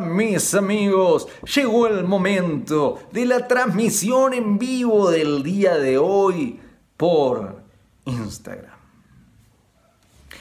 Mis 0.00 0.54
amigos. 0.54 1.28
Llegó 1.54 1.86
el 1.86 2.04
momento 2.04 2.98
de 3.12 3.26
la 3.26 3.46
transmisión 3.46 4.34
en 4.34 4.58
vivo 4.58 5.10
del 5.10 5.42
día 5.42 5.78
de 5.78 5.98
hoy 5.98 6.58
por 6.96 7.62
Instagram. 8.04 8.74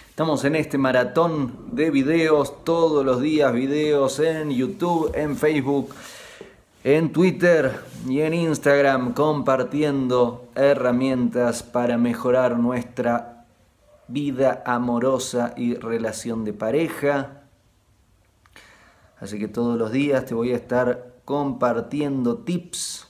Estamos 0.09 0.43
en 0.45 0.55
este 0.55 0.77
maratón 0.77 1.69
de 1.71 1.91
videos, 1.91 2.63
todos 2.63 3.05
los 3.05 3.21
días 3.21 3.53
videos 3.53 4.19
en 4.19 4.49
YouTube, 4.49 5.11
en 5.13 5.37
Facebook, 5.37 5.93
en 6.83 7.11
Twitter 7.11 7.79
y 8.07 8.21
en 8.21 8.33
Instagram, 8.33 9.13
compartiendo 9.13 10.47
herramientas 10.55 11.61
para 11.61 11.97
mejorar 11.97 12.57
nuestra 12.57 13.45
vida 14.07 14.63
amorosa 14.65 15.53
y 15.57 15.75
relación 15.75 16.43
de 16.43 16.53
pareja 16.53 17.42
Así 19.23 19.39
que 19.39 19.47
todos 19.47 19.77
los 19.77 19.93
días 19.93 20.25
te 20.25 20.33
voy 20.33 20.51
a 20.51 20.57
estar 20.57 21.13
compartiendo 21.23 22.39
tips 22.39 23.07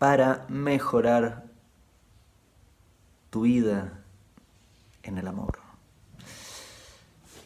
para 0.00 0.44
mejorar 0.48 1.44
tu 3.30 3.42
vida 3.42 4.02
en 5.04 5.18
el 5.18 5.28
amor. 5.28 5.60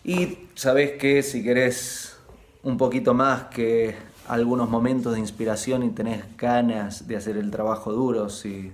Y 0.02 0.48
sabes 0.54 0.92
que 0.92 1.22
si 1.22 1.44
querés 1.44 2.16
un 2.62 2.78
poquito 2.78 3.12
más 3.12 3.48
que 3.48 3.94
algunos 4.28 4.70
momentos 4.70 5.12
de 5.12 5.20
inspiración 5.20 5.82
y 5.82 5.90
tenés 5.90 6.24
ganas 6.38 7.06
de 7.06 7.16
hacer 7.16 7.36
el 7.36 7.50
trabajo 7.50 7.92
duro, 7.92 8.30
si 8.30 8.72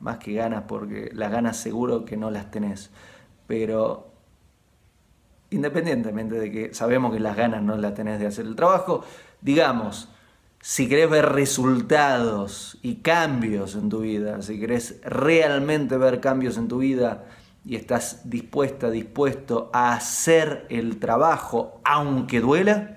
más 0.00 0.18
que 0.18 0.32
ganas, 0.32 0.64
porque 0.66 1.08
las 1.12 1.30
ganas 1.30 1.56
seguro 1.56 2.04
que 2.04 2.16
no 2.16 2.32
las 2.32 2.50
tenés, 2.50 2.90
pero 3.46 4.15
independientemente 5.50 6.36
de 6.36 6.50
que 6.50 6.74
sabemos 6.74 7.12
que 7.12 7.20
las 7.20 7.36
ganas 7.36 7.62
no 7.62 7.76
las 7.76 7.94
tenés 7.94 8.18
de 8.20 8.26
hacer 8.26 8.46
el 8.46 8.56
trabajo, 8.56 9.04
digamos, 9.40 10.08
si 10.60 10.88
querés 10.88 11.08
ver 11.08 11.26
resultados 11.26 12.78
y 12.82 12.96
cambios 12.96 13.76
en 13.76 13.88
tu 13.88 14.00
vida, 14.00 14.42
si 14.42 14.58
querés 14.58 15.00
realmente 15.04 15.96
ver 15.96 16.20
cambios 16.20 16.56
en 16.56 16.66
tu 16.66 16.78
vida 16.78 17.24
y 17.64 17.76
estás 17.76 18.28
dispuesta, 18.28 18.90
dispuesto 18.90 19.70
a 19.72 19.92
hacer 19.92 20.66
el 20.68 20.98
trabajo 20.98 21.80
aunque 21.84 22.40
duela, 22.40 22.96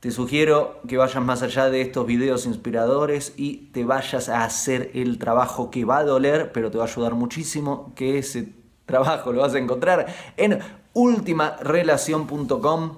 te 0.00 0.10
sugiero 0.10 0.80
que 0.88 0.96
vayas 0.96 1.22
más 1.22 1.42
allá 1.42 1.68
de 1.68 1.82
estos 1.82 2.06
videos 2.06 2.46
inspiradores 2.46 3.34
y 3.36 3.68
te 3.72 3.84
vayas 3.84 4.30
a 4.30 4.44
hacer 4.44 4.90
el 4.94 5.18
trabajo 5.18 5.70
que 5.70 5.84
va 5.84 5.98
a 5.98 6.04
doler, 6.04 6.52
pero 6.52 6.70
te 6.70 6.78
va 6.78 6.84
a 6.84 6.86
ayudar 6.86 7.14
muchísimo, 7.14 7.92
que 7.94 8.16
ese 8.16 8.54
trabajo 8.86 9.32
lo 9.32 9.42
vas 9.42 9.54
a 9.54 9.58
encontrar 9.58 10.06
en 10.38 10.58
ultimarelación.com, 10.92 12.96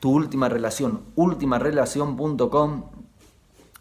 tu 0.00 0.10
última 0.10 0.48
relación, 0.48 1.02
ultimarelación.com. 1.14 2.84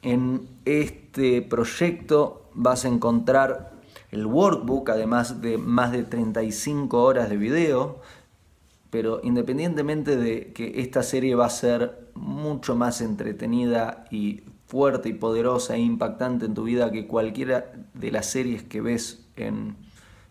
En 0.02 0.48
este 0.66 1.42
proyecto 1.42 2.50
vas 2.53 2.86
a 2.86 2.89
encontrar 2.89 3.76
el 4.11 4.26
workbook, 4.26 4.89
además 4.89 5.42
de 5.42 5.58
más 5.58 5.92
de 5.92 6.03
35 6.03 7.02
horas 7.02 7.30
de 7.30 7.38
video, 7.38 8.02
pero 8.89 9.20
independientemente 9.23 10.16
de 10.16 10.53
que 10.53 10.81
esta 10.81 11.03
serie 11.03 11.36
va 11.36 11.48
a 11.48 11.50
ser 11.50 12.09
mucho 12.14 12.76
más 12.76 13.02
entretenida 13.02 14.06
y 14.09 14.44
fuerte 14.67 15.09
y 15.09 15.14
poderosa 15.14 15.76
e 15.76 15.80
impactante 15.80 16.45
en 16.45 16.53
tu 16.53 16.64
vida 16.64 16.92
que 16.92 17.08
cualquiera 17.08 17.73
de 17.94 18.11
las 18.11 18.27
series 18.27 18.64
que 18.64 18.82
ves 18.82 19.27
en 19.36 19.76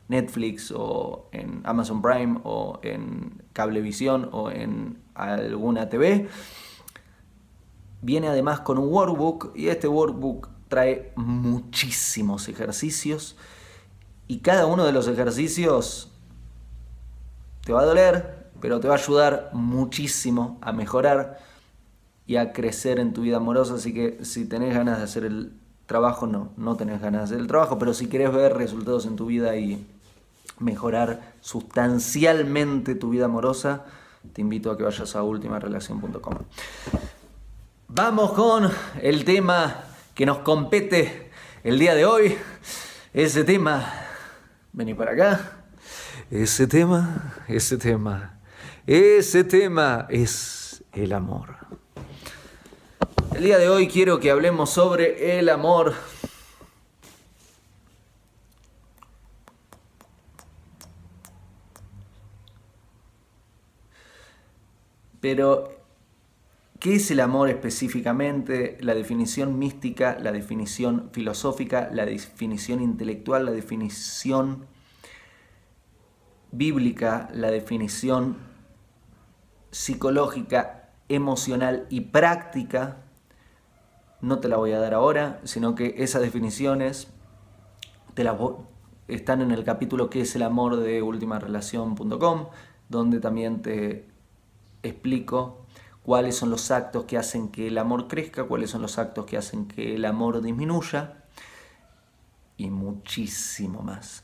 Netflix 0.09 0.73
o 0.75 1.29
en 1.33 1.63
Amazon 1.65 2.03
Prime 2.03 2.41
o 2.45 2.79
en 2.83 3.43
Cablevisión 3.53 4.29
o 4.33 4.51
en 4.51 4.99
alguna 5.15 5.89
TV. 5.89 6.29
Viene 8.03 8.29
además 8.29 8.61
con 8.61 8.79
un 8.79 8.93
workbook 8.93 9.53
y 9.55 9.69
este 9.69 9.89
workbook 9.89 10.51
trae 10.69 11.13
muchísimos 11.17 12.49
ejercicios 12.49 13.37
y 14.27 14.39
cada 14.39 14.67
uno 14.67 14.85
de 14.85 14.93
los 14.93 15.09
ejercicios 15.09 16.11
te 17.65 17.73
va 17.73 17.83
a 17.83 17.87
doler, 17.87 18.51
pero 18.61 18.81
te 18.81 18.89
va 18.89 18.95
a 18.95 18.99
ayudar 18.99 19.51
muchísimo 19.53 20.59
a 20.61 20.73
mejorar 20.73 21.39
y 22.27 22.37
a 22.37 22.53
crecer 22.53 23.01
en 23.01 23.13
tu 23.13 23.23
vida 23.23 23.39
amorosa. 23.39 23.75
Así 23.75 23.95
que 23.95 24.23
si 24.25 24.47
tenés 24.47 24.75
ganas 24.75 24.99
de 24.99 25.05
hacer 25.05 25.25
el 25.25 25.53
trabajo, 25.87 26.27
no, 26.27 26.53
no 26.57 26.77
tenés 26.77 27.01
ganas 27.01 27.23
de 27.23 27.25
hacer 27.25 27.41
el 27.41 27.47
trabajo, 27.47 27.79
pero 27.79 27.95
si 27.95 28.07
querés 28.09 28.33
ver 28.33 28.55
resultados 28.55 29.07
en 29.07 29.17
tu 29.17 29.27
vida 29.27 29.57
y 29.57 29.87
mejorar 30.59 31.35
sustancialmente 31.41 32.95
tu 32.95 33.11
vida 33.11 33.27
amorosa, 33.27 33.85
te 34.33 34.41
invito 34.41 34.71
a 34.71 34.77
que 34.77 34.85
vayas 34.85 35.15
a 35.17 35.23
ultimarelación.com. 35.23 36.35
Vamos 37.89 38.33
con 38.33 38.71
el 39.03 39.25
tema 39.25 39.85
que 40.15 40.27
nos 40.27 40.39
compete 40.39 41.31
el 41.63 41.79
día 41.79 41.95
de 41.95 42.07
hoy. 42.07 42.37
Ese 43.13 43.45
tema, 43.45 43.93
vení 44.73 44.95
para 44.95 45.13
acá. 45.13 45.59
Ese 46.31 46.67
tema, 46.67 47.35
ese 47.47 47.77
tema, 47.77 48.41
ese 48.87 49.45
tema 49.45 50.07
es 50.09 50.83
el 50.93 51.13
amor. 51.13 51.57
El 53.35 53.45
día 53.45 53.59
de 53.59 53.69
hoy 53.69 53.89
quiero 53.89 54.21
que 54.21 54.31
hablemos 54.31 54.71
sobre 54.71 55.39
el 55.39 55.49
amor 55.49 55.95
Pero, 65.25 65.71
¿qué 66.81 66.97
es 66.97 67.11
el 67.11 67.19
amor 67.21 67.49
específicamente? 67.49 68.77
La 68.83 68.95
definición 68.95 69.59
mística, 69.59 70.19
la 70.21 70.33
definición 70.33 71.09
filosófica, 71.13 71.89
la 71.91 72.05
definición 72.05 72.83
intelectual, 72.83 73.47
la 73.47 73.53
definición 73.53 74.67
bíblica, 76.53 77.31
la 77.33 77.51
definición 77.51 78.37
psicológica, 79.71 80.91
emocional 81.09 81.87
y 81.89 82.03
práctica. 82.03 82.99
No 84.21 84.41
te 84.41 84.49
la 84.49 84.59
voy 84.59 84.73
a 84.73 84.79
dar 84.79 84.93
ahora, 84.93 85.41
sino 85.45 85.75
que 85.75 85.95
esas 85.97 86.21
definiciones 86.21 87.09
están 89.09 89.41
en 89.41 89.53
el 89.53 89.65
capítulo 89.65 90.11
que 90.11 90.21
es 90.21 90.37
el 90.37 90.43
amor 90.43 90.77
de 90.77 91.01
ultimarelación.com, 91.01 92.49
donde 92.91 93.21
también 93.21 93.63
te 93.63 94.13
explico 94.85 95.65
cuáles 96.05 96.37
son 96.37 96.51
los 96.51 96.71
actos 96.71 97.05
que 97.05 97.19
hacen 97.19 97.49
que 97.49 97.69
el 97.69 97.79
amor 97.79 98.09
crezca, 98.09 98.45
cuáles 98.45 98.71
son 98.71 98.83
los 98.83 98.99
actos 98.99 99.25
que 99.25 99.37
hacen 99.37 99.67
que 99.67 99.95
el 99.95 100.05
amor 100.05 100.43
disminuya 100.43 101.25
y 102.57 102.71
muchísimo 102.71 103.83
más. 103.83 104.23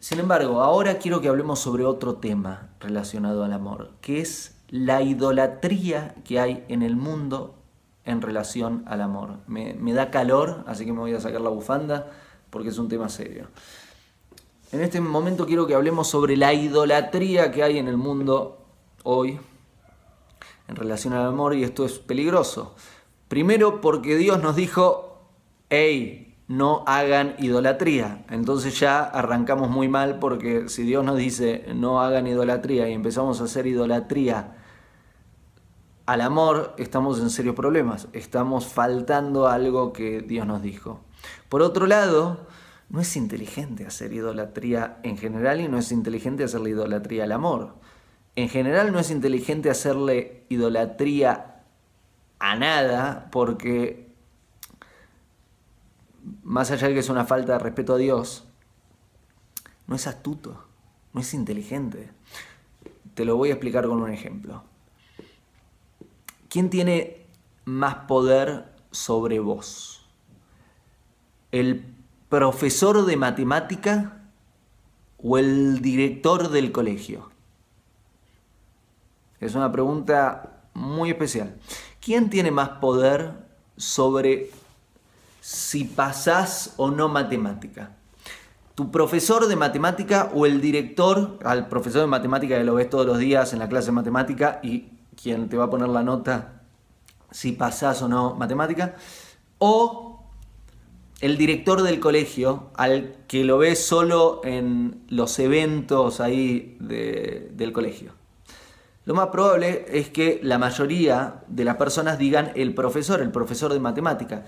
Sin 0.00 0.20
embargo, 0.20 0.60
ahora 0.60 0.98
quiero 0.98 1.20
que 1.20 1.28
hablemos 1.28 1.60
sobre 1.60 1.86
otro 1.86 2.16
tema 2.16 2.68
relacionado 2.80 3.42
al 3.44 3.54
amor, 3.54 3.92
que 4.02 4.20
es 4.20 4.56
la 4.68 5.00
idolatría 5.00 6.14
que 6.24 6.40
hay 6.40 6.64
en 6.68 6.82
el 6.82 6.96
mundo 6.96 7.54
en 8.04 8.20
relación 8.20 8.82
al 8.86 9.00
amor. 9.00 9.38
Me, 9.46 9.94
da 9.94 10.10
calor, 10.10 10.64
así 10.66 10.84
que 10.84 10.92
me 10.92 11.00
voy 11.00 11.14
a 11.14 11.20
sacar 11.20 11.40
la 11.40 11.48
bufanda 11.48 12.10
porque 12.50 12.68
es 12.68 12.78
un 12.78 12.88
tema 12.88 13.08
serio. 13.08 13.48
En 14.72 14.82
este 14.82 15.00
momento 15.00 15.46
quiero 15.46 15.66
que 15.66 15.74
hablemos 15.74 16.08
sobre 16.08 16.36
la 16.36 16.52
idolatría 16.52 17.50
que 17.50 17.62
hay 17.62 17.78
en 17.78 17.88
el 17.88 17.96
mundo 17.96 18.63
hoy 19.04 19.38
en 20.66 20.76
relación 20.76 21.12
al 21.12 21.26
amor 21.26 21.54
y 21.54 21.62
esto 21.62 21.84
es 21.84 21.98
peligroso. 22.00 22.74
Primero 23.28 23.80
porque 23.80 24.16
Dios 24.16 24.42
nos 24.42 24.56
dijo, 24.56 25.20
hey, 25.70 26.36
no 26.48 26.84
hagan 26.86 27.36
idolatría. 27.38 28.24
Entonces 28.30 28.78
ya 28.80 29.02
arrancamos 29.02 29.70
muy 29.70 29.88
mal 29.88 30.18
porque 30.18 30.68
si 30.68 30.82
Dios 30.82 31.04
nos 31.04 31.16
dice 31.16 31.66
no 31.74 32.02
hagan 32.02 32.26
idolatría 32.26 32.88
y 32.88 32.92
empezamos 32.92 33.40
a 33.40 33.44
hacer 33.44 33.66
idolatría 33.66 34.56
al 36.06 36.20
amor, 36.20 36.74
estamos 36.76 37.18
en 37.20 37.30
serios 37.30 37.54
problemas. 37.54 38.08
Estamos 38.12 38.66
faltando 38.66 39.48
algo 39.48 39.92
que 39.92 40.20
Dios 40.20 40.46
nos 40.46 40.62
dijo. 40.62 41.00
Por 41.48 41.62
otro 41.62 41.86
lado, 41.86 42.46
no 42.90 43.00
es 43.00 43.16
inteligente 43.16 43.86
hacer 43.86 44.12
idolatría 44.12 44.98
en 45.02 45.16
general 45.16 45.60
y 45.60 45.68
no 45.68 45.78
es 45.78 45.92
inteligente 45.92 46.44
hacer 46.44 46.60
la 46.60 46.68
idolatría 46.68 47.24
al 47.24 47.32
amor 47.32 47.84
en 48.36 48.48
general 48.48 48.92
no 48.92 48.98
es 48.98 49.10
inteligente 49.10 49.70
hacerle 49.70 50.44
idolatría 50.48 51.62
a 52.38 52.56
nada 52.56 53.28
porque 53.30 54.12
más 56.42 56.70
allá 56.70 56.88
de 56.88 56.94
que 56.94 57.00
es 57.00 57.08
una 57.08 57.24
falta 57.24 57.52
de 57.52 57.58
respeto 57.58 57.94
a 57.94 57.98
Dios, 57.98 58.44
no 59.86 59.96
es 59.96 60.06
astuto, 60.06 60.64
no 61.12 61.20
es 61.20 61.34
inteligente. 61.34 62.10
Te 63.14 63.24
lo 63.24 63.36
voy 63.36 63.50
a 63.50 63.52
explicar 63.52 63.86
con 63.86 64.00
un 64.00 64.10
ejemplo. 64.10 64.64
¿Quién 66.48 66.70
tiene 66.70 67.26
más 67.64 67.94
poder 68.06 68.72
sobre 68.90 69.38
vos? 69.38 70.06
¿El 71.52 71.84
profesor 72.28 73.04
de 73.04 73.16
matemática 73.16 74.22
o 75.22 75.38
el 75.38 75.80
director 75.80 76.48
del 76.50 76.72
colegio? 76.72 77.33
Es 79.44 79.54
una 79.54 79.70
pregunta 79.70 80.62
muy 80.72 81.10
especial. 81.10 81.54
¿Quién 82.00 82.30
tiene 82.30 82.50
más 82.50 82.70
poder 82.80 83.32
sobre 83.76 84.50
si 85.42 85.84
pasás 85.84 86.72
o 86.78 86.90
no 86.90 87.10
matemática? 87.10 87.90
¿Tu 88.74 88.90
profesor 88.90 89.46
de 89.46 89.54
matemática 89.54 90.30
o 90.34 90.46
el 90.46 90.62
director, 90.62 91.38
al 91.44 91.68
profesor 91.68 92.00
de 92.00 92.06
matemática 92.06 92.56
que 92.56 92.64
lo 92.64 92.72
ves 92.72 92.88
todos 92.88 93.04
los 93.04 93.18
días 93.18 93.52
en 93.52 93.58
la 93.58 93.68
clase 93.68 93.88
de 93.88 93.92
matemática 93.92 94.60
y 94.62 94.88
quien 95.22 95.50
te 95.50 95.58
va 95.58 95.64
a 95.64 95.70
poner 95.70 95.90
la 95.90 96.02
nota 96.02 96.62
si 97.30 97.52
pasás 97.52 98.00
o 98.00 98.08
no 98.08 98.34
matemática? 98.36 98.94
¿O 99.58 100.24
el 101.20 101.36
director 101.36 101.82
del 101.82 102.00
colegio, 102.00 102.70
al 102.76 103.14
que 103.28 103.44
lo 103.44 103.58
ves 103.58 103.84
solo 103.84 104.40
en 104.42 105.04
los 105.10 105.38
eventos 105.38 106.20
ahí 106.20 106.78
del 106.80 107.72
colegio. 107.74 108.23
Lo 109.04 109.14
más 109.14 109.28
probable 109.28 109.84
es 109.88 110.08
que 110.08 110.40
la 110.42 110.58
mayoría 110.58 111.42
de 111.46 111.64
las 111.64 111.76
personas 111.76 112.18
digan 112.18 112.52
el 112.54 112.74
profesor, 112.74 113.20
el 113.20 113.30
profesor 113.30 113.72
de 113.72 113.80
matemática. 113.80 114.44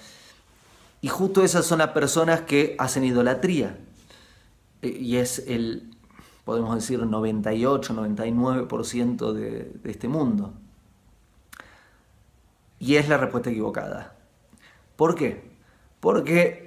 Y 1.03 1.09
justo 1.09 1.45
esas 1.45 1.67
son 1.67 1.81
las 1.81 1.91
personas 1.91 2.43
que 2.43 2.75
hacen 2.79 3.05
idolatría. 3.05 3.79
E, 4.81 4.89
y 4.89 5.17
es 5.17 5.41
el, 5.47 5.95
podemos 6.45 6.75
decir, 6.75 6.99
98, 7.05 7.95
99% 7.95 9.33
de, 9.33 9.73
de 9.83 9.91
este 9.91 10.09
mundo. 10.09 10.55
Y 12.79 12.97
es 12.97 13.09
la 13.09 13.19
respuesta 13.19 13.51
equivocada. 13.51 14.17
¿Por 14.97 15.15
qué? 15.15 15.51
Porque 16.01 16.67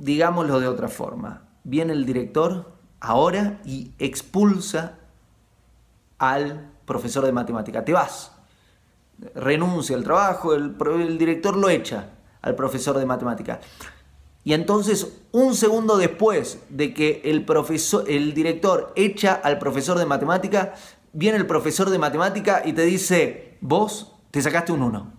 digámoslo 0.00 0.60
de 0.60 0.68
otra 0.68 0.88
forma, 0.88 1.42
viene 1.64 1.92
el 1.92 2.06
director 2.06 2.72
ahora 3.00 3.60
y 3.64 3.92
expulsa 3.98 4.99
al 6.20 6.70
profesor 6.84 7.24
de 7.24 7.32
matemática. 7.32 7.84
Te 7.84 7.92
vas, 7.92 8.30
renuncia 9.34 9.96
al 9.96 10.04
trabajo, 10.04 10.54
el, 10.54 11.18
director 11.18 11.56
lo 11.56 11.68
echa 11.68 12.10
al 12.42 12.54
profesor 12.54 12.96
de 12.98 13.06
matemática. 13.06 13.60
Y 14.44 14.52
entonces, 14.52 15.12
un 15.32 15.54
segundo 15.54 15.96
después 15.96 16.60
de 16.68 16.94
que 16.94 17.22
el, 17.24 17.44
profesor, 17.44 18.04
el 18.08 18.32
director 18.32 18.92
echa 18.96 19.34
al 19.34 19.58
profesor 19.58 19.98
de 19.98 20.06
matemática, 20.06 20.74
viene 21.12 21.38
el 21.38 21.46
profesor 21.46 21.90
de 21.90 21.98
matemática 21.98 22.62
y 22.64 22.72
te 22.72 22.82
dice, 22.84 23.58
vos 23.60 24.12
te 24.30 24.40
sacaste 24.40 24.72
un 24.72 24.82
1. 24.82 25.12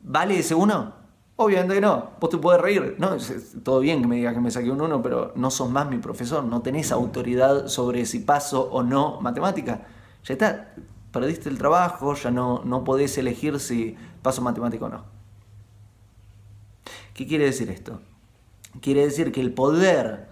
¿Vale 0.00 0.38
ese 0.38 0.54
1? 0.54 1.01
Obviamente 1.44 1.74
que 1.74 1.80
no, 1.80 2.10
vos 2.20 2.30
te 2.30 2.38
puedes 2.38 2.60
reír, 2.60 2.94
no, 2.98 3.16
todo 3.64 3.80
bien 3.80 4.00
que 4.00 4.06
me 4.06 4.16
digas 4.16 4.34
que 4.34 4.40
me 4.40 4.50
saqué 4.50 4.70
un 4.70 4.80
1, 4.80 5.02
pero 5.02 5.32
no 5.34 5.50
sos 5.50 5.68
más 5.70 5.88
mi 5.88 5.98
profesor, 5.98 6.44
no 6.44 6.62
tenés 6.62 6.92
autoridad 6.92 7.66
sobre 7.66 8.06
si 8.06 8.20
paso 8.20 8.70
o 8.70 8.82
no 8.82 9.20
matemática. 9.20 9.86
Ya 10.24 10.34
está, 10.34 10.74
perdiste 11.10 11.48
el 11.48 11.58
trabajo, 11.58 12.14
ya 12.14 12.30
no, 12.30 12.62
no 12.64 12.84
podés 12.84 13.18
elegir 13.18 13.58
si 13.58 13.96
paso 14.22 14.40
matemática 14.40 14.84
o 14.84 14.88
no. 14.88 15.04
¿Qué 17.12 17.26
quiere 17.26 17.46
decir 17.46 17.70
esto? 17.70 18.00
Quiere 18.80 19.04
decir 19.04 19.32
que 19.32 19.40
el 19.40 19.52
poder 19.52 20.28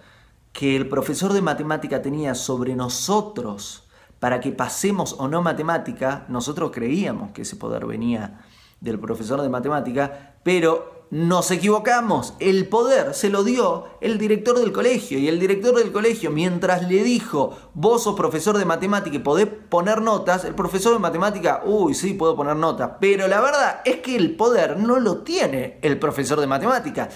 que 0.52 0.76
el 0.76 0.88
profesor 0.88 1.32
de 1.32 1.42
matemática 1.42 2.02
tenía 2.02 2.34
sobre 2.34 2.74
nosotros 2.74 3.88
para 4.18 4.40
que 4.40 4.52
pasemos 4.52 5.16
o 5.18 5.28
no 5.28 5.42
matemática, 5.42 6.26
nosotros 6.28 6.70
creíamos 6.72 7.32
que 7.32 7.42
ese 7.42 7.56
poder 7.56 7.86
venía 7.86 8.42
del 8.80 8.98
profesor 8.98 9.40
de 9.40 9.48
matemática, 9.48 10.34
pero 10.42 10.99
nos 11.10 11.50
equivocamos. 11.50 12.34
El 12.38 12.68
poder 12.68 13.14
se 13.14 13.30
lo 13.30 13.42
dio 13.42 13.86
el 14.00 14.16
director 14.16 14.58
del 14.58 14.72
colegio. 14.72 15.18
Y 15.18 15.28
el 15.28 15.40
director 15.40 15.76
del 15.76 15.90
colegio, 15.90 16.30
mientras 16.30 16.88
le 16.88 17.02
dijo, 17.02 17.56
vos 17.74 18.04
sos 18.04 18.14
profesor 18.14 18.56
de 18.56 18.64
matemática 18.64 19.16
y 19.16 19.20
podés 19.20 19.46
poner 19.46 20.00
notas, 20.00 20.44
el 20.44 20.54
profesor 20.54 20.92
de 20.92 21.00
matemática, 21.00 21.62
uy, 21.64 21.94
sí, 21.94 22.14
puedo 22.14 22.36
poner 22.36 22.56
notas. 22.56 22.92
Pero 23.00 23.26
la 23.26 23.40
verdad 23.40 23.80
es 23.84 23.96
que 23.96 24.16
el 24.16 24.36
poder 24.36 24.78
no 24.78 25.00
lo 25.00 25.18
tiene 25.18 25.78
el 25.82 25.98
profesor 25.98 26.40
de 26.40 26.46
matemática. 26.46 27.08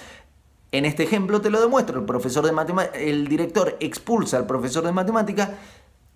En 0.72 0.84
este 0.84 1.04
ejemplo 1.04 1.40
te 1.40 1.50
lo 1.50 1.60
demuestro. 1.60 2.00
El 2.00 2.04
profesor 2.04 2.44
de 2.44 2.90
el 2.94 3.28
director 3.28 3.76
expulsa 3.78 4.38
al 4.38 4.46
profesor 4.46 4.84
de 4.84 4.90
matemática 4.90 5.54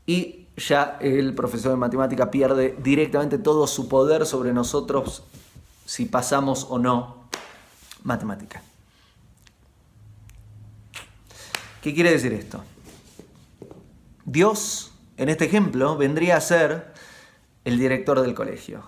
y 0.05 0.49
ya 0.57 0.99
el 1.01 1.33
profesor 1.37 1.71
de 1.71 1.77
matemática 1.77 2.33
pierde 2.33 2.77
directamente 2.83 3.39
todo 3.39 3.69
su 3.69 3.89
poder 3.89 4.27
sobre 4.27 4.53
nosotros 4.53 5.23
si 5.85 6.07
pasamos 6.07 6.67
o 6.69 6.79
no 6.81 7.19
matemática. 8.09 8.63
¿Qué 11.81 11.95
quiere 11.95 12.11
decir 12.11 12.33
esto? 12.33 12.65
Dios, 14.25 14.93
en 15.17 15.29
este 15.29 15.45
ejemplo, 15.45 15.97
vendría 15.97 16.37
a 16.37 16.41
ser 16.41 16.93
el 17.65 17.79
director 17.79 18.21
del 18.21 18.35
colegio. 18.35 18.83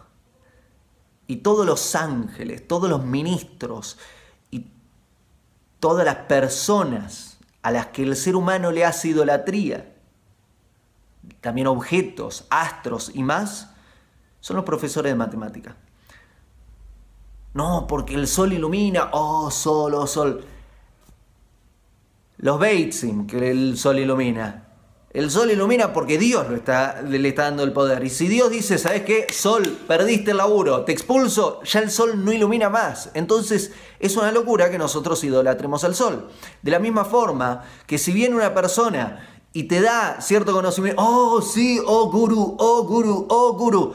Y 1.27 1.37
todos 1.37 1.65
los 1.65 1.95
ángeles, 1.95 2.67
todos 2.67 2.91
los 2.91 3.05
ministros 3.05 3.99
y 4.51 4.67
todas 5.79 6.05
las 6.05 6.17
personas 6.17 7.39
a 7.63 7.71
las 7.71 7.87
que 7.89 8.03
el 8.03 8.17
ser 8.17 8.35
humano 8.35 8.73
le 8.73 8.85
hace 8.85 9.09
idolatría, 9.09 9.95
también 11.41 11.69
objetos, 11.69 12.47
astros 12.51 13.13
y 13.15 13.23
más, 13.23 13.71
son 14.41 14.57
los 14.57 14.65
profesores 14.65 15.13
de 15.13 15.17
matemática. 15.17 15.77
No, 17.53 17.87
porque 17.89 18.15
el 18.15 18.27
sol 18.27 18.53
ilumina. 18.53 19.11
Oh, 19.13 19.51
sol, 19.51 19.95
oh, 19.95 20.07
sol. 20.07 20.45
Los 22.39 22.59
Batesing, 22.59 23.27
que 23.27 23.51
el 23.51 23.77
sol 23.77 23.99
ilumina. 23.99 24.67
El 25.13 25.29
sol 25.29 25.51
ilumina 25.51 25.93
porque 25.93 26.19
Dios 26.19 26.49
lo 26.49 26.55
está, 26.55 27.03
le 27.03 27.29
está 27.29 27.43
dando 27.43 27.65
el 27.65 27.73
poder. 27.73 28.05
Y 28.05 28.11
si 28.11 28.29
Dios 28.29 28.49
dice, 28.49 28.79
¿sabes 28.79 29.03
qué? 29.03 29.27
Sol, 29.33 29.67
perdiste 29.89 30.31
el 30.31 30.37
laburo, 30.37 30.85
te 30.85 30.93
expulso, 30.93 31.61
ya 31.65 31.81
el 31.81 31.91
sol 31.91 32.25
no 32.25 32.33
ilumina 32.33 32.71
más. 32.71 33.11
Entonces 33.15 33.73
es 33.99 34.17
una 34.17 34.31
locura 34.31 34.71
que 34.71 34.79
nosotros 34.79 35.25
idolatremos 35.25 35.83
al 35.83 35.97
sol. 35.97 36.29
De 36.63 36.71
la 36.71 36.79
misma 36.79 37.05
forma 37.05 37.65
que 37.89 37.99
si 37.99 38.13
viene 38.13 38.37
una 38.37 38.55
persona 38.55 39.29
y 39.53 39.65
te 39.65 39.81
da 39.81 40.21
cierto 40.21 40.53
conocimiento, 40.53 41.03
oh 41.05 41.43
sí, 41.43 41.81
oh 41.85 42.09
guru, 42.09 42.55
oh 42.61 42.85
guru, 42.85 43.27
oh 43.29 43.55
guru 43.55 43.95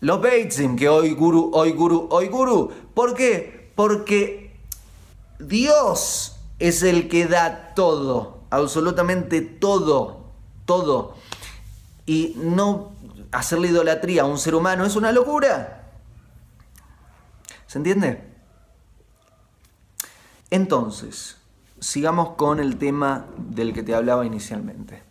los 0.00 0.20
Beitzim, 0.20 0.76
que 0.76 0.88
hoy 0.88 1.14
guru, 1.14 1.50
hoy 1.54 1.72
guru, 1.72 2.08
hoy 2.10 2.28
guru. 2.28 2.70
¿Por 2.94 3.14
qué? 3.14 3.72
Porque 3.74 4.54
Dios 5.38 6.36
es 6.58 6.82
el 6.82 7.08
que 7.08 7.26
da 7.26 7.74
todo, 7.74 8.42
absolutamente 8.50 9.40
todo, 9.40 10.32
todo. 10.64 11.14
Y 12.04 12.34
no 12.36 12.92
hacerle 13.32 13.68
idolatría 13.68 14.22
a 14.22 14.26
un 14.26 14.38
ser 14.38 14.54
humano 14.54 14.84
es 14.84 14.96
una 14.96 15.12
locura. 15.12 15.90
¿Se 17.66 17.78
entiende? 17.78 18.22
Entonces, 20.50 21.36
sigamos 21.80 22.30
con 22.36 22.60
el 22.60 22.78
tema 22.78 23.26
del 23.36 23.72
que 23.72 23.82
te 23.82 23.94
hablaba 23.94 24.24
inicialmente. 24.24 25.02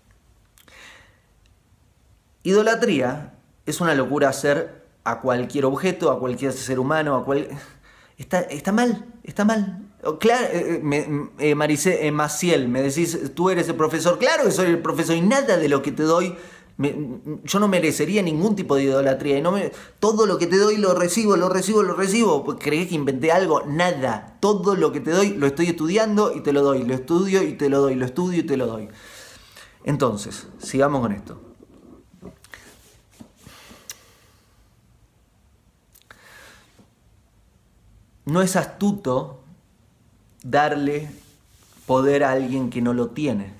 Idolatría 2.44 3.35
es 3.66 3.82
una 3.82 3.94
locura 3.94 4.30
hacer 4.30 4.86
a 5.04 5.22
cualquier 5.22 5.66
objeto, 5.66 6.12
a 6.12 6.20
cualquier 6.20 6.54
ser 6.54 6.80
humano, 6.80 7.16
a 7.16 7.24
cual... 7.24 7.48
Está, 8.18 8.40
está 8.42 8.72
mal, 8.72 9.06
está 9.24 9.44
mal. 9.44 9.86
Claro, 10.20 10.48
eh, 10.52 10.80
me, 10.82 11.00
eh, 11.40 11.56
eh, 11.58 12.12
Maciel, 12.12 12.70
me 12.70 12.82
decís, 12.82 13.34
tú 13.34 13.50
eres 13.50 13.68
el 13.68 13.76
profesor. 13.76 14.18
Claro 14.20 14.46
que 14.46 14.52
soy 14.52 14.68
el 14.68 14.82
profesor 14.82 15.16
y 15.16 15.22
nada 15.22 15.58
de 15.58 15.68
lo 15.68 15.82
que 15.82 15.92
te 15.92 16.04
doy, 16.04 16.36
yo 16.78 17.60
no 17.60 17.68
merecería 17.68 18.22
ningún 18.22 18.56
tipo 18.56 18.76
de 18.76 18.84
idolatría. 18.84 19.38
Y 19.38 19.42
no 19.42 19.52
me, 19.52 19.72
todo 20.00 20.26
lo 20.26 20.38
que 20.38 20.48
te 20.48 20.58
doy 20.58 20.78
lo 20.78 20.94
recibo, 20.94 21.36
lo 21.36 21.50
recibo, 21.50 21.84
lo 21.84 21.96
recibo. 21.96 22.44
Pues, 22.44 22.58
¿Crees 22.62 22.88
que 22.88 22.96
inventé 22.96 23.32
algo? 23.32 23.64
Nada. 23.66 24.38
Todo 24.40 24.76
lo 24.76 24.92
que 24.92 25.00
te 25.00 25.12
doy 25.12 25.30
lo 25.32 25.48
estoy 25.48 25.68
estudiando 25.68 26.34
y 26.34 26.42
te 26.42 26.54
lo 26.54 26.62
doy. 26.62 26.84
Lo 26.84 26.94
estudio 26.94 27.44
y 27.44 27.54
te 27.54 27.70
lo 27.70 27.82
doy. 27.82 27.96
Lo 27.96 28.06
estudio 28.06 28.40
y 28.40 28.44
te 28.44 28.58
lo 28.58 28.68
doy. 28.68 28.90
Entonces, 29.84 30.48
sigamos 30.60 31.02
con 31.02 31.12
esto. 31.12 31.45
No 38.26 38.42
es 38.42 38.56
astuto 38.56 39.44
darle 40.44 41.10
poder 41.86 42.24
a 42.24 42.32
alguien 42.32 42.70
que 42.70 42.82
no 42.82 42.94
lo 42.94 43.10
tiene. 43.10 43.54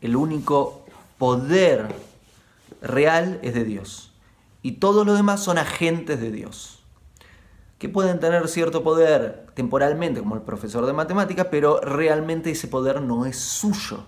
El 0.00 0.16
único 0.16 0.84
poder 1.18 1.94
real 2.80 3.40
es 3.42 3.54
de 3.54 3.64
Dios. 3.64 4.12
Y 4.62 4.72
todos 4.72 5.04
los 5.06 5.16
demás 5.16 5.42
son 5.42 5.58
agentes 5.58 6.20
de 6.20 6.30
Dios. 6.30 6.80
Que 7.78 7.88
pueden 7.88 8.20
tener 8.20 8.48
cierto 8.48 8.82
poder 8.82 9.46
temporalmente, 9.54 10.20
como 10.20 10.36
el 10.36 10.42
profesor 10.42 10.86
de 10.86 10.92
matemáticas, 10.92 11.48
pero 11.50 11.80
realmente 11.80 12.50
ese 12.50 12.68
poder 12.68 13.02
no 13.02 13.26
es 13.26 13.38
suyo. 13.38 14.04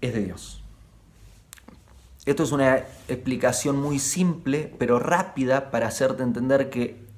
Es 0.00 0.12
de 0.12 0.24
Dios. 0.24 0.62
Esto 2.26 2.42
es 2.42 2.52
una 2.52 2.76
explicación 3.08 3.80
muy 3.80 3.98
simple, 3.98 4.74
pero 4.78 4.98
rápida 4.98 5.70
para 5.70 5.86
hacerte 5.86 6.22
entender 6.22 6.68
que 6.68 7.09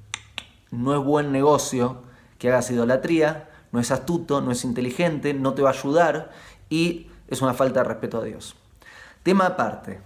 no 0.72 0.98
es 0.98 1.04
buen 1.04 1.30
negocio 1.30 2.02
que 2.38 2.48
hagas 2.48 2.70
idolatría, 2.72 3.48
no 3.70 3.78
es 3.78 3.92
astuto, 3.92 4.40
no 4.40 4.50
es 4.50 4.64
inteligente, 4.64 5.32
no 5.34 5.54
te 5.54 5.62
va 5.62 5.70
a 5.70 5.72
ayudar 5.72 6.32
y 6.68 7.06
es 7.28 7.40
una 7.40 7.54
falta 7.54 7.82
de 7.82 7.88
respeto 7.88 8.18
a 8.18 8.24
Dios. 8.24 8.56
Tema 9.22 9.46
aparte. 9.46 10.00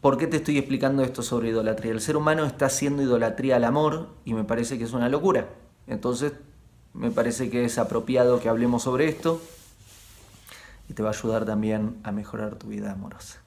¿Por 0.00 0.16
qué 0.16 0.28
te 0.28 0.38
estoy 0.38 0.56
explicando 0.58 1.02
esto 1.02 1.22
sobre 1.22 1.48
idolatría? 1.50 1.92
El 1.92 2.00
ser 2.00 2.16
humano 2.16 2.44
está 2.44 2.66
haciendo 2.66 3.02
idolatría 3.02 3.56
al 3.56 3.64
amor 3.64 4.08
y 4.24 4.32
me 4.32 4.44
parece 4.44 4.78
que 4.78 4.84
es 4.84 4.92
una 4.92 5.08
locura. 5.08 5.48
Entonces, 5.88 6.32
me 6.94 7.10
parece 7.10 7.50
que 7.50 7.64
es 7.64 7.78
apropiado 7.78 8.40
que 8.40 8.48
hablemos 8.48 8.84
sobre 8.84 9.08
esto 9.08 9.42
y 10.88 10.94
te 10.94 11.02
va 11.02 11.10
a 11.10 11.12
ayudar 11.12 11.44
también 11.44 11.98
a 12.04 12.12
mejorar 12.12 12.54
tu 12.54 12.68
vida 12.68 12.92
amorosa. 12.92 13.40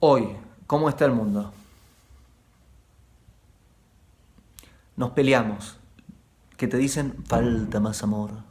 Hoy, 0.00 0.36
¿cómo 0.66 0.88
está 0.88 1.04
el 1.04 1.12
mundo? 1.12 1.52
Nos 4.96 5.10
peleamos, 5.10 5.76
que 6.56 6.66
te 6.66 6.76
dicen 6.76 7.24
falta 7.26 7.80
más 7.80 8.02
amor 8.02 8.50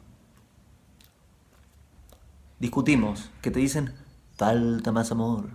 discutimos, 2.60 3.30
que 3.42 3.50
te 3.50 3.58
dicen, 3.58 3.92
falta 4.36 4.92
más 4.92 5.10
amor. 5.10 5.48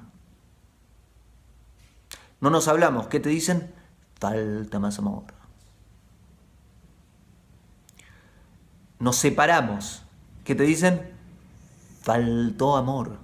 No 2.42 2.50
nos 2.50 2.68
hablamos, 2.68 3.08
que 3.08 3.22
te 3.22 3.30
dicen, 3.30 3.74
falta 4.20 4.80
más 4.80 5.00
amor. 5.00 5.24
Nos 9.00 9.16
separamos, 9.16 10.02
que 10.44 10.56
te 10.56 10.64
dicen, 10.64 11.14
faltó 12.02 12.76
amor. 12.76 13.18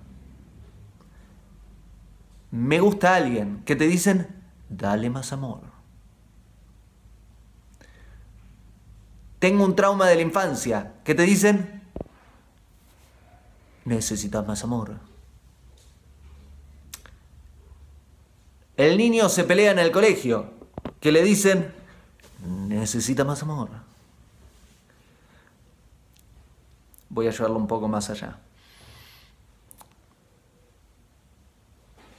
Me 2.52 2.82
gusta 2.82 3.16
alguien, 3.16 3.64
que 3.66 3.78
te 3.78 3.88
dicen, 3.88 4.28
dale 4.70 5.10
más 5.10 5.32
amor. 5.32 5.62
Tengo 9.40 9.64
un 9.64 9.76
trauma 9.76 10.08
de 10.08 10.16
la 10.16 10.22
infancia, 10.22 10.94
que 11.04 11.16
te 11.16 11.24
dicen, 11.24 11.82
necesitas 13.86 14.46
más 14.46 14.64
amor. 14.64 15.00
El 18.78 18.98
niño 18.98 19.30
se 19.30 19.46
pelea 19.46 19.72
en 19.72 19.80
el 19.80 19.92
colegio, 19.92 20.52
que 21.00 21.12
le 21.12 21.24
dicen, 21.24 21.74
necesita 22.46 23.24
más 23.24 23.42
amor. 23.44 23.70
Voy 27.10 27.28
a 27.28 27.32
llevarlo 27.32 27.58
un 27.58 27.68
poco 27.68 27.88
más 27.88 28.10
allá. 28.10 28.38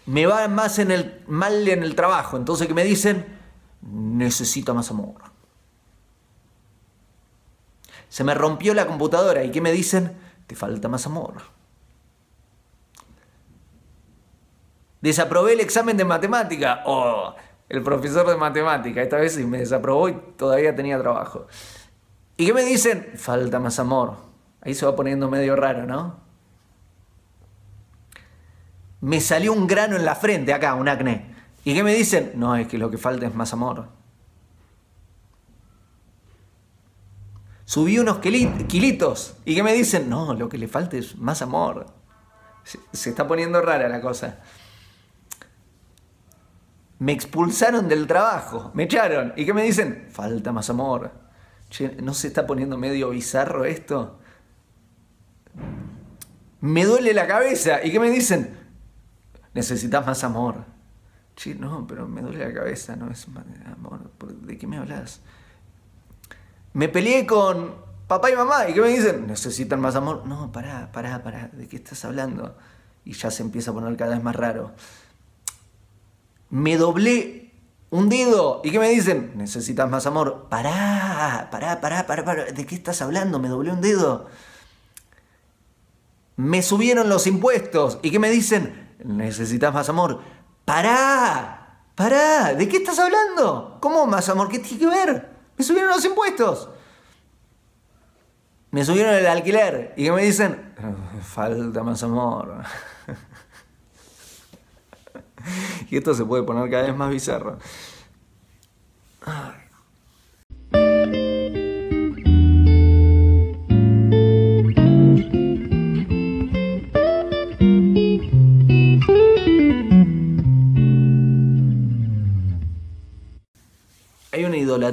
Me 0.06 0.26
va 0.26 0.49
más 0.49 0.78
en 0.78 0.90
el, 0.90 1.23
mal 1.26 1.66
en 1.68 1.82
el 1.82 1.94
trabajo, 1.94 2.37
entonces 2.37 2.66
que 2.66 2.75
me 2.75 2.85
dicen, 2.85 3.38
necesita 3.82 4.75
más 4.75 4.90
amor. 4.90 5.14
Se 8.09 8.25
me 8.25 8.35
rompió 8.35 8.75
la 8.75 8.87
computadora 8.87 9.42
y 9.44 9.50
que 9.50 9.61
me 9.61 9.73
dicen, 9.73 10.18
te 10.47 10.54
falta 10.54 10.88
más 10.88 11.06
amor. 11.06 11.35
Desaprobé 15.00 15.54
el 15.54 15.61
examen 15.61 15.97
de 15.97 16.04
matemática. 16.04 16.82
Oh, 16.87 17.35
el 17.68 17.82
profesor 17.82 18.28
de 18.28 18.37
matemática. 18.37 19.02
Esta 19.02 19.16
vez 19.16 19.37
me 19.38 19.59
desaprobó 19.59 20.09
y 20.09 20.14
todavía 20.37 20.75
tenía 20.76 20.99
trabajo. 20.99 21.47
¿Y 22.37 22.47
qué 22.47 22.54
me 22.54 22.62
dicen? 22.64 23.12
Falta 23.16 23.59
más 23.59 23.78
amor. 23.78 24.16
Ahí 24.61 24.75
se 24.75 24.87
va 24.87 24.94
poniendo 24.94 25.28
medio 25.28 25.56
raro, 25.56 25.87
¿no? 25.87 26.22
Me 29.02 29.21
salió 29.21 29.52
un 29.52 29.66
grano 29.66 29.97
en 29.97 30.04
la 30.04 30.14
frente 30.14 30.54
acá, 30.54 30.75
un 30.75 30.88
acné. 30.88 31.35
¿Y 31.64 31.75
qué 31.75 31.82
me 31.82 31.92
dicen? 31.92 32.32
No, 32.37 32.56
es 32.56 32.68
que 32.68 32.78
lo 32.78 32.88
que 32.88 32.99
falta 32.99 33.26
es 33.26 33.35
más 33.35 33.52
amor. 33.52 33.88
Subí 37.64 37.99
unos 37.99 38.18
kilitos. 38.21 39.35
¿Y 39.44 39.56
qué 39.56 39.62
me 39.64 39.73
dicen? 39.73 40.09
No, 40.09 40.35
lo 40.35 40.49
que 40.49 40.56
le 40.56 40.68
falta 40.68 40.97
es 40.97 41.16
más 41.16 41.42
amor. 41.42 41.87
Se 42.92 43.11
está 43.11 43.26
poniendo 43.26 43.61
rara 43.61 43.88
la 43.88 44.00
cosa. 44.00 44.38
Me 47.00 47.11
expulsaron 47.11 47.88
del 47.88 48.06
trabajo, 48.06 48.71
me 48.75 48.85
echaron. 48.85 49.32
¿Y 49.37 49.44
qué 49.44 49.52
me 49.52 49.64
dicen? 49.64 50.06
Falta 50.12 50.52
más 50.52 50.71
amor. 50.71 51.11
¿no 52.00 52.14
se 52.14 52.28
está 52.28 52.47
poniendo 52.47 52.78
medio 52.78 53.11
bizarro 53.11 53.64
esto? 53.64 54.21
Me 56.61 56.85
duele 56.85 57.12
la 57.14 57.26
cabeza. 57.26 57.85
¿Y 57.85 57.90
qué 57.90 57.99
me 57.99 58.09
dicen? 58.09 58.62
Necesitas 59.54 60.06
más 60.06 60.25
amor. 60.25 60.64
Che, 61.37 61.54
no, 61.54 61.87
pero 61.87 62.06
me 62.06 62.21
duele 62.23 62.47
la 62.47 62.52
cabeza, 62.52 62.97
no 62.97 63.11
es 63.11 63.26
amor. 63.66 64.11
¿De 64.42 64.59
qué 64.59 64.66
me 64.66 64.78
hablas? 64.78 65.21
Me 66.75 66.88
peleé 66.88 67.26
con 67.26 67.75
papá 68.06 68.30
y 68.30 68.37
mamá. 68.37 68.68
¿Y 68.68 68.75
qué 68.75 68.80
me 68.80 68.88
dicen? 68.88 69.26
Necesitan 69.26 69.80
más 69.80 69.97
amor. 69.97 70.26
No, 70.26 70.52
pará, 70.52 70.90
pará, 70.92 71.23
pará. 71.23 71.49
¿De 71.52 71.68
qué 71.68 71.76
estás 71.76 72.04
hablando? 72.04 72.56
Y 73.04 73.12
ya 73.12 73.30
se 73.30 73.42
empieza 73.42 73.71
a 73.71 73.75
poner 73.75 73.97
cada 73.97 74.14
vez 74.14 74.23
más 74.23 74.37
raro. 74.37 74.73
Me 76.50 76.76
doblé 76.76 77.52
un 77.90 78.09
dedo. 78.09 78.61
¿Y 78.64 78.71
qué 78.71 78.78
me 78.78 78.88
dicen? 78.88 79.32
Necesitas 79.37 79.88
más 79.88 80.06
amor. 80.06 80.47
Pará, 80.49 81.49
pará, 81.50 81.80
pará, 81.80 82.06
pará, 82.06 82.25
pará. 82.25 82.44
¿De 82.44 82.66
qué 82.66 82.75
estás 82.75 83.02
hablando? 83.02 83.38
Me 83.38 83.49
doblé 83.49 83.71
un 83.73 83.80
dedo. 83.80 84.28
Me 86.37 86.62
subieron 86.62 87.09
los 87.09 87.26
impuestos. 87.26 87.99
¿Y 88.02 88.11
qué 88.11 88.18
me 88.18 88.30
dicen? 88.30 88.91
Necesitas 89.04 89.73
más 89.73 89.88
amor. 89.88 90.21
Pará, 90.64 91.82
pará. 91.94 92.54
¿De 92.54 92.68
qué 92.68 92.78
estás 92.78 92.99
hablando? 92.99 93.78
¿Cómo 93.80 94.06
más 94.06 94.28
amor? 94.28 94.49
¿Qué 94.49 94.59
tiene 94.59 94.78
que 94.78 94.87
ver? 94.87 95.28
Me 95.56 95.64
subieron 95.64 95.90
los 95.90 96.04
impuestos. 96.04 96.68
Me 98.71 98.85
subieron 98.85 99.14
el 99.14 99.26
alquiler. 99.26 99.92
¿Y 99.97 100.04
qué 100.04 100.12
me 100.12 100.23
dicen? 100.23 100.75
Falta 101.23 101.82
más 101.82 102.02
amor. 102.02 102.62
y 105.90 105.97
esto 105.97 106.14
se 106.14 106.25
puede 106.25 106.42
poner 106.42 106.71
cada 106.71 106.85
vez 106.85 106.97
más 106.97 107.11
bizarro. 107.11 107.59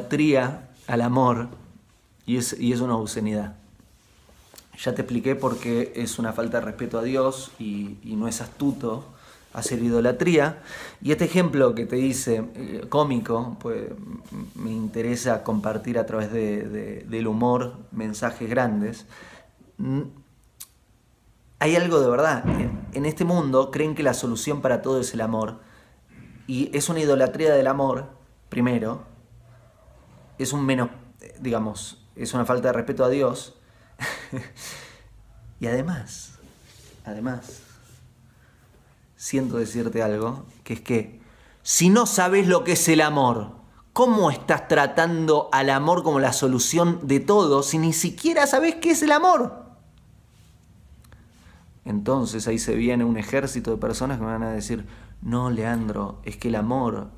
Idolatría 0.10 0.70
al 0.88 1.02
amor 1.02 1.50
y 2.26 2.38
es, 2.38 2.54
es 2.54 2.82
una 2.82 2.96
obscenidad. 2.96 3.56
Ya 4.84 4.96
te 4.96 5.02
expliqué 5.02 5.36
por 5.36 5.58
qué 5.58 5.92
es 5.96 6.20
una 6.20 6.34
falta 6.34 6.60
de 6.60 6.66
respeto 6.66 6.98
a 6.98 7.04
Dios 7.04 7.52
y, 7.60 7.98
no 8.04 8.28
es 8.28 8.42
astuto 8.42 9.04
hacer 9.54 9.84
idolatría. 9.84 10.64
Y 11.02 11.12
este 11.12 11.26
ejemplo 11.26 11.76
que 11.76 11.86
te 11.86 12.00
hice, 12.00 12.44
eh, 12.56 12.86
cómico, 12.90 13.58
pues 13.60 13.90
me 14.56 14.72
interesa 14.72 15.44
compartir 15.44 16.00
a 16.00 16.06
través 16.06 16.32
del 16.32 17.28
humor 17.28 17.76
mensajes 17.92 18.50
grandes. 18.50 19.06
Hay 21.60 21.76
algo 21.76 22.00
de 22.00 22.10
verdad. 22.10 22.44
En 22.94 23.06
este 23.06 23.26
mundo 23.26 23.70
creen 23.70 23.96
que 23.96 24.04
la 24.04 24.14
solución 24.14 24.62
para 24.62 24.82
todo 24.82 25.02
es 25.02 25.14
el 25.14 25.22
amor. 25.22 25.60
Y 26.48 26.76
es 26.76 26.90
una 26.90 27.02
idolatría 27.02 27.54
del 27.54 27.68
amor, 27.68 28.06
primero, 28.50 29.09
es 30.40 30.54
un 30.54 30.66
menos, 30.66 30.90
digamos, 31.40 32.02
es 32.16 32.34
una 32.34 32.46
falta 32.46 32.70
de 32.70 32.74
respeto 32.74 33.04
a 33.04 33.10
Dios. 33.10 33.56
y 35.60 35.68
además, 35.68 36.32
además, 37.06 37.62
siento 39.16 39.58
decirte 39.58 40.02
algo, 40.02 40.46
que 40.64 40.74
es 40.74 40.82
que 40.82 41.20
si 41.62 41.90
no 41.90 42.06
sabes 42.06 42.48
lo 42.48 42.64
que 42.64 42.72
es 42.72 42.88
el 42.88 43.02
amor, 43.02 43.52
¿cómo 43.92 44.32
estás 44.32 44.70
tratando 44.70 45.50
al 45.52 45.70
amor 45.70 46.04
como 46.04 46.20
la 46.20 46.32
solución 46.32 47.02
de 47.04 47.20
todo 47.20 47.62
si 47.62 47.78
ni 47.78 47.92
siquiera 47.92 48.48
sabes 48.48 48.76
qué 48.76 48.92
es 48.92 49.04
el 49.04 49.12
amor? 49.12 49.66
Entonces 51.84 52.48
ahí 52.48 52.60
se 52.60 52.76
viene 52.76 53.04
un 53.04 53.18
ejército 53.18 53.72
de 53.72 53.78
personas 53.78 54.18
que 54.18 54.24
me 54.24 54.32
van 54.32 54.44
a 54.44 54.52
decir, 54.52 54.86
no, 55.22 55.50
Leandro, 55.50 56.22
es 56.24 56.38
que 56.38 56.48
el 56.48 56.56
amor 56.56 57.10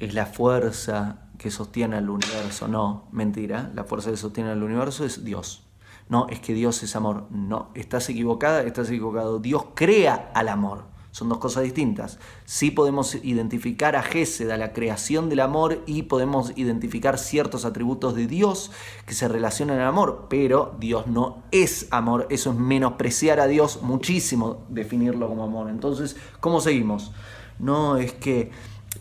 es 0.00 0.14
la 0.14 0.26
fuerza 0.26 1.27
que 1.38 1.50
sostiene 1.50 1.96
al 1.96 2.10
universo. 2.10 2.68
No, 2.68 3.04
mentira, 3.12 3.70
la 3.74 3.84
fuerza 3.84 4.10
que 4.10 4.16
sostiene 4.16 4.50
al 4.50 4.62
universo 4.62 5.04
es 5.04 5.24
Dios. 5.24 5.64
No, 6.08 6.26
es 6.28 6.40
que 6.40 6.54
Dios 6.54 6.82
es 6.82 6.96
amor. 6.96 7.26
No, 7.30 7.70
estás 7.74 8.08
equivocada, 8.08 8.62
estás 8.62 8.88
equivocado. 8.88 9.38
Dios 9.38 9.66
crea 9.74 10.30
al 10.34 10.48
amor. 10.48 10.84
Son 11.10 11.28
dos 11.28 11.38
cosas 11.38 11.64
distintas. 11.64 12.18
Sí 12.44 12.70
podemos 12.70 13.14
identificar 13.16 13.96
a 13.96 14.02
Gesed, 14.02 14.50
a 14.50 14.56
la 14.56 14.72
creación 14.72 15.28
del 15.28 15.40
amor, 15.40 15.82
y 15.86 16.02
podemos 16.02 16.52
identificar 16.56 17.18
ciertos 17.18 17.64
atributos 17.64 18.14
de 18.14 18.26
Dios 18.26 18.70
que 19.06 19.14
se 19.14 19.26
relacionan 19.26 19.80
al 19.80 19.88
amor, 19.88 20.26
pero 20.28 20.76
Dios 20.78 21.06
no 21.06 21.42
es 21.50 21.88
amor. 21.90 22.26
Eso 22.30 22.50
es 22.50 22.56
menospreciar 22.56 23.40
a 23.40 23.46
Dios 23.46 23.80
muchísimo, 23.82 24.64
definirlo 24.68 25.28
como 25.28 25.44
amor. 25.44 25.70
Entonces, 25.70 26.16
¿cómo 26.40 26.60
seguimos? 26.60 27.10
No, 27.58 27.96
es 27.96 28.12
que 28.12 28.52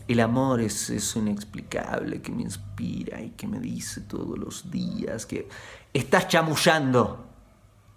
el 0.08 0.20
amor 0.20 0.62
es 0.62 0.90
eso 0.90 1.20
inexplicable 1.20 2.22
que 2.22 2.32
me 2.32 2.44
inspira 2.44 3.22
y 3.22 3.32
que 3.32 3.48
me 3.48 3.60
dice 3.60 4.02
todos 4.02 4.38
los 4.38 4.72
días 4.72 5.26
que 5.26 5.50
estás 5.94 6.28
chamullando, 6.28 7.26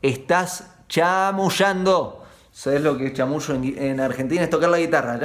estás 0.03 0.67
chamullando. 0.89 2.17
¿Sabes 2.53 2.83
lo 2.83 2.99
que 2.99 3.07
es 3.07 3.13
chamullo 3.15 3.55
en, 3.55 4.01
Argentina? 4.01 4.43
Es 4.43 4.51
tocar 4.51 4.71
la 4.71 4.79
guitarra. 4.79 5.19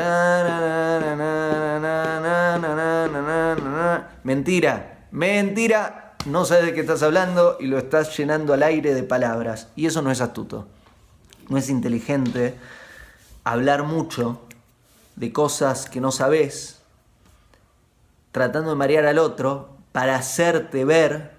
Mentira, 4.24 5.08
mentira. 5.12 6.14
No 6.28 6.46
sabes 6.46 6.66
de 6.66 6.74
qué 6.74 6.82
estás 6.82 7.02
hablando 7.02 7.58
y 7.60 7.66
lo 7.66 7.80
estás 7.80 8.16
llenando 8.16 8.54
al 8.54 8.62
aire 8.62 8.94
de 8.94 9.04
palabras. 9.04 9.70
Y 9.76 9.88
eso 9.88 10.04
no 10.04 10.12
es 10.12 10.22
astuto. 10.22 10.68
No 11.50 11.58
es 11.58 11.70
inteligente 11.70 12.56
hablar 13.44 13.84
mucho 13.84 14.42
de 15.16 15.32
cosas 15.32 15.90
que 15.90 16.02
no 16.02 16.12
sabes, 16.12 16.82
tratando 18.32 18.72
de 18.72 18.76
marear 18.76 19.06
al 19.06 19.18
otro 19.18 19.78
para 19.92 20.16
hacerte 20.16 20.84
ver 20.84 21.32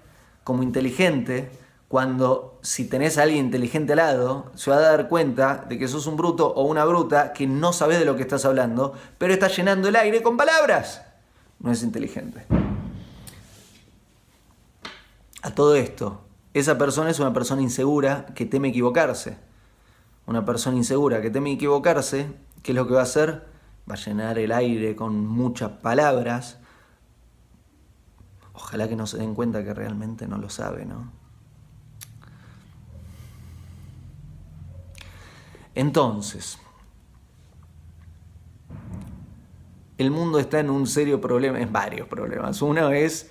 como 0.43 0.63
inteligente, 0.63 1.51
cuando 1.87 2.59
si 2.61 2.89
tenés 2.89 3.17
a 3.17 3.23
alguien 3.23 3.45
inteligente 3.45 3.93
al 3.93 3.97
lado, 3.97 4.51
se 4.55 4.71
va 4.71 4.77
a 4.77 4.81
dar 4.81 5.07
cuenta 5.07 5.65
de 5.69 5.77
que 5.77 5.87
sos 5.87 6.05
un 6.07 6.17
bruto 6.17 6.47
o 6.53 6.63
una 6.63 6.83
bruta 6.85 7.33
que 7.33 7.47
no 7.47 7.71
sabes 7.71 7.99
de 7.99 8.05
lo 8.05 8.15
que 8.15 8.23
estás 8.23 8.45
hablando, 8.45 8.93
pero 9.17 9.33
estás 9.33 9.55
llenando 9.55 9.87
el 9.87 9.95
aire 9.95 10.21
con 10.21 10.37
palabras. 10.37 11.01
No 11.59 11.71
es 11.71 11.83
inteligente. 11.83 12.45
A 15.41 15.51
todo 15.51 15.75
esto, 15.75 16.21
esa 16.53 16.77
persona 16.77 17.09
es 17.09 17.19
una 17.19 17.31
persona 17.31 17.61
insegura 17.61 18.25
que 18.35 18.45
teme 18.45 18.69
equivocarse. 18.69 19.37
Una 20.25 20.43
persona 20.45 20.75
insegura 20.75 21.21
que 21.21 21.29
teme 21.29 21.53
equivocarse, 21.53 22.27
¿qué 22.63 22.71
es 22.71 22.75
lo 22.75 22.87
que 22.87 22.95
va 22.95 23.01
a 23.01 23.03
hacer? 23.03 23.45
Va 23.89 23.93
a 23.93 23.97
llenar 23.97 24.37
el 24.37 24.51
aire 24.51 24.95
con 24.95 25.25
muchas 25.25 25.71
palabras. 25.71 26.59
Ojalá 28.53 28.87
que 28.87 28.95
no 28.95 29.07
se 29.07 29.17
den 29.17 29.35
cuenta 29.35 29.63
que 29.63 29.73
realmente 29.73 30.27
no 30.27 30.37
lo 30.37 30.49
sabe, 30.49 30.85
¿no? 30.85 31.11
Entonces, 35.75 36.57
el 39.99 40.09
mundo 40.09 40.39
está 40.39 40.59
en 40.59 40.71
un 40.71 40.87
serio 40.87 41.21
problema, 41.21 41.59
en 41.59 41.71
varios 41.71 42.07
problemas. 42.07 42.61
Uno 42.63 42.89
es, 42.89 43.29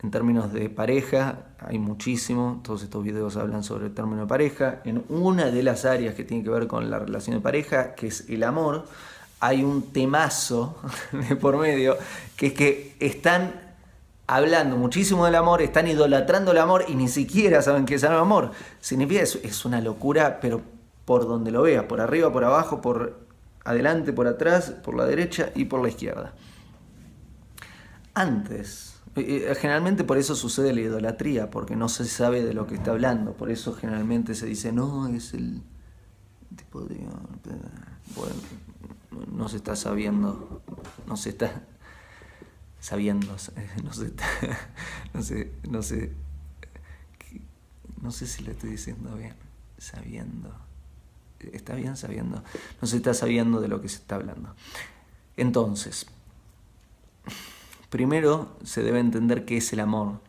en 0.00 0.12
términos 0.12 0.52
de 0.52 0.70
pareja, 0.70 1.48
hay 1.58 1.80
muchísimo, 1.80 2.60
todos 2.62 2.84
estos 2.84 3.02
videos 3.02 3.36
hablan 3.36 3.64
sobre 3.64 3.86
el 3.86 3.94
término 3.94 4.22
de 4.22 4.26
pareja. 4.28 4.80
En 4.84 5.04
una 5.08 5.46
de 5.46 5.62
las 5.64 5.84
áreas 5.84 6.14
que 6.14 6.22
tiene 6.22 6.44
que 6.44 6.50
ver 6.50 6.68
con 6.68 6.88
la 6.88 7.00
relación 7.00 7.34
de 7.34 7.42
pareja, 7.42 7.96
que 7.96 8.06
es 8.06 8.28
el 8.28 8.44
amor, 8.44 8.84
hay 9.40 9.62
un 9.64 9.92
temazo 9.92 10.78
de 11.12 11.36
por 11.36 11.56
medio, 11.58 11.96
que 12.36 12.48
es 12.48 12.52
que 12.52 12.96
están 13.00 13.68
hablando 14.26 14.76
muchísimo 14.76 15.24
del 15.24 15.34
amor, 15.34 15.62
están 15.62 15.88
idolatrando 15.88 16.52
el 16.52 16.58
amor 16.58 16.84
y 16.86 16.94
ni 16.94 17.08
siquiera 17.08 17.62
saben 17.62 17.86
qué 17.86 17.94
es 17.94 18.02
el 18.02 18.12
amor. 18.12 18.52
Significa, 18.80 19.22
es, 19.22 19.36
es 19.42 19.64
una 19.64 19.80
locura, 19.80 20.38
pero 20.40 20.62
por 21.04 21.26
donde 21.26 21.50
lo 21.50 21.62
veas, 21.62 21.84
por 21.84 22.00
arriba, 22.00 22.30
por 22.32 22.44
abajo, 22.44 22.80
por 22.82 23.26
adelante, 23.64 24.12
por 24.12 24.26
atrás, 24.26 24.70
por 24.82 24.94
la 24.94 25.06
derecha 25.06 25.50
y 25.54 25.64
por 25.64 25.82
la 25.82 25.88
izquierda. 25.88 26.34
Antes, 28.14 29.00
eh, 29.16 29.46
eh, 29.50 29.54
generalmente 29.54 30.04
por 30.04 30.18
eso 30.18 30.34
sucede 30.34 30.72
la 30.72 30.80
idolatría, 30.80 31.50
porque 31.50 31.76
no 31.76 31.88
se 31.88 32.04
sabe 32.04 32.42
de 32.42 32.52
lo 32.52 32.66
que 32.66 32.74
está 32.74 32.90
hablando, 32.90 33.32
por 33.32 33.50
eso 33.50 33.74
generalmente 33.74 34.34
se 34.34 34.46
dice, 34.46 34.72
no, 34.72 35.06
es 35.08 35.34
el 35.34 35.62
tipo 36.56 36.82
de... 36.82 36.96
Bueno, 38.16 38.34
no 39.10 39.48
se 39.48 39.56
está 39.56 39.76
sabiendo, 39.76 40.62
no 41.06 41.16
se 41.16 41.30
está 41.30 41.62
sabiendo, 42.80 43.36
no 43.84 43.92
se 43.92 44.06
está, 44.06 44.26
no 45.14 45.22
sé, 45.22 45.52
no 45.68 45.82
sé, 45.82 46.12
no 48.00 48.10
sé 48.12 48.26
si 48.26 48.44
lo 48.44 48.52
estoy 48.52 48.70
diciendo 48.70 49.14
bien, 49.16 49.34
sabiendo 49.78 50.68
está 51.40 51.74
bien 51.74 51.96
sabiendo, 51.96 52.42
no 52.80 52.88
se 52.88 52.96
está 52.96 53.14
sabiendo 53.14 53.60
de 53.60 53.68
lo 53.68 53.80
que 53.80 53.88
se 53.88 53.96
está 53.96 54.16
hablando. 54.16 54.54
Entonces, 55.36 56.06
primero 57.90 58.56
se 58.64 58.82
debe 58.82 59.00
entender 59.00 59.44
qué 59.44 59.58
es 59.58 59.72
el 59.72 59.80
amor 59.80 60.20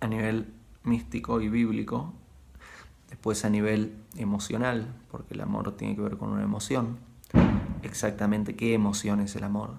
a 0.00 0.06
nivel 0.06 0.52
místico 0.82 1.40
y 1.40 1.48
bíblico, 1.48 2.12
después 3.14 3.44
a 3.44 3.48
nivel 3.48 3.94
emocional, 4.16 4.92
porque 5.08 5.34
el 5.34 5.40
amor 5.40 5.76
tiene 5.76 5.94
que 5.94 6.02
ver 6.02 6.16
con 6.16 6.30
una 6.30 6.42
emoción, 6.42 6.98
exactamente 7.84 8.56
qué 8.56 8.74
emoción 8.74 9.20
es 9.20 9.36
el 9.36 9.44
amor, 9.44 9.78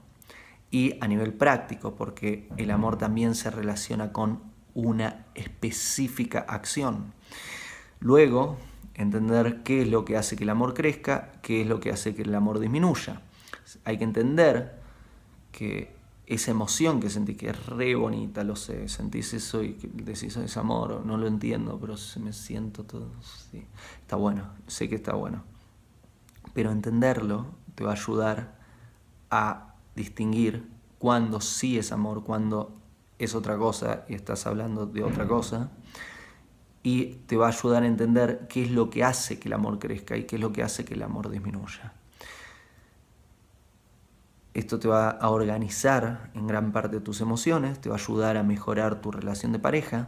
y 0.72 0.98
a 1.02 1.08
nivel 1.10 1.34
práctico, 1.34 1.96
porque 1.96 2.48
el 2.56 2.72
amor 2.72 2.98
también 2.98 3.36
se 3.36 3.52
relaciona 3.52 4.14
con 4.14 4.40
una 4.74 5.26
específica 5.36 6.46
acción. 6.48 7.12
Luego, 8.00 8.56
entender 8.94 9.64
qué 9.64 9.82
es 9.82 9.90
lo 9.90 10.06
que 10.06 10.16
hace 10.16 10.38
que 10.38 10.46
el 10.46 10.50
amor 10.50 10.74
crezca, 10.74 11.34
qué 11.42 11.62
es 11.62 11.68
lo 11.68 11.82
que 11.82 11.92
hace 11.92 12.16
que 12.16 12.22
el 12.22 12.34
amor 12.34 12.60
disminuya. 12.60 13.22
Hay 13.84 13.98
que 13.98 14.06
entender 14.06 14.80
que 15.52 15.94
esa 16.28 16.52
emoción 16.52 17.00
que 17.00 17.10
sentí, 17.10 17.36
que 17.36 17.50
es 17.50 17.66
re 17.68 17.96
bonita, 17.96 18.44
lo 18.44 18.56
sé, 18.56 18.88
sentís 18.90 19.34
eso 19.34 19.64
y 19.64 19.78
decís, 19.94 20.36
es 20.38 20.58
amor, 20.58 21.06
no 21.06 21.18
lo 21.18 21.28
entiendo, 21.28 21.78
pero 21.80 21.96
me 22.20 22.34
siento 22.34 22.84
todo, 22.84 23.10
sí. 23.52 23.64
está 24.02 24.16
bueno, 24.16 24.50
sé 24.68 24.90
que 24.90 24.96
está 24.96 25.14
bueno. 25.14 25.44
Pero 26.54 26.72
entenderlo 26.72 27.46
te 27.76 27.84
va 27.84 27.92
a 27.92 27.94
ayudar 27.94 28.56
a 29.30 29.76
distinguir 29.96 30.68
cuándo 30.98 31.42
sí 31.42 31.78
es 31.78 31.92
amor, 31.92 32.24
cuándo 32.24 32.76
es 33.20 33.36
otra 33.36 33.58
cosa 33.58 34.06
y 34.10 34.16
estás 34.16 34.48
hablando 34.48 34.86
de 34.86 35.04
otra 35.04 35.28
cosa 35.28 35.72
y 36.84 37.16
te 37.28 37.38
va 37.38 37.48
a 37.48 37.50
ayudar 37.50 37.84
a 37.84 37.88
entender 37.88 38.48
qué 38.50 38.64
es 38.64 38.72
lo 38.72 38.90
que 38.90 39.04
hace 39.04 39.40
que 39.40 39.50
el 39.50 39.54
amor 39.54 39.80
crezca 39.80 40.18
y 40.18 40.26
qué 40.26 40.36
es 40.36 40.42
lo 40.42 40.52
que 40.52 40.64
hace 40.64 40.86
que 40.86 40.94
el 40.94 41.04
amor 41.04 41.30
disminuya. 41.30 41.94
Esto 44.56 44.80
te 44.80 44.88
va 44.88 45.10
a 45.10 45.30
organizar 45.32 46.32
en 46.34 46.48
gran 46.48 46.72
parte 46.72 47.02
tus 47.02 47.20
emociones, 47.20 47.82
te 47.82 47.90
va 47.90 47.98
a 47.98 48.00
ayudar 48.00 48.38
a 48.38 48.44
mejorar 48.44 49.02
tu 49.02 49.12
relación 49.12 49.52
de 49.52 49.60
pareja, 49.60 50.08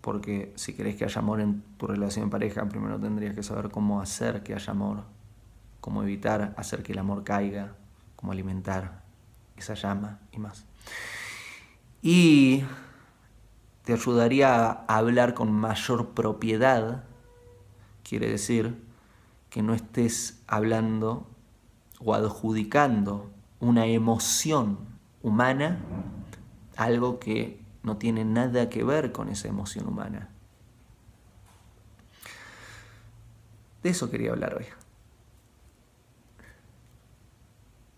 porque 0.00 0.54
si 0.56 0.72
querés 0.72 0.96
que 0.96 1.04
haya 1.04 1.18
amor 1.20 1.42
en 1.42 1.62
tu 1.76 1.86
relación 1.86 2.24
de 2.24 2.30
pareja, 2.30 2.66
primero 2.66 2.98
tendrías 2.98 3.34
que 3.34 3.42
saber 3.42 3.68
cómo 3.68 4.00
hacer 4.00 4.42
que 4.42 4.54
haya 4.54 4.70
amor, 4.70 5.02
cómo 5.82 6.02
evitar 6.02 6.54
hacer 6.56 6.82
que 6.82 6.92
el 6.92 6.98
amor 6.98 7.24
caiga, 7.24 7.74
cómo 8.16 8.32
alimentar 8.32 9.02
esa 9.54 9.74
llama 9.74 10.18
y 10.32 10.38
más. 10.38 10.64
Y 12.00 12.64
te 13.84 13.92
ayudaría 13.92 14.62
a 14.64 14.96
hablar 14.96 15.34
con 15.34 15.52
mayor 15.52 16.14
propiedad, 16.14 17.04
quiere 18.02 18.30
decir 18.30 18.82
que 19.50 19.62
no 19.62 19.74
estés 19.74 20.40
hablando 20.46 21.26
o 22.00 22.14
adjudicando 22.14 23.30
una 23.60 23.86
emoción 23.86 24.78
humana 25.22 25.78
algo 26.76 27.18
que 27.18 27.60
no 27.82 27.96
tiene 27.96 28.24
nada 28.24 28.68
que 28.68 28.84
ver 28.84 29.12
con 29.12 29.28
esa 29.28 29.48
emoción 29.48 29.86
humana. 29.86 30.28
De 33.82 33.90
eso 33.90 34.10
quería 34.10 34.32
hablar 34.32 34.56
hoy. 34.56 34.66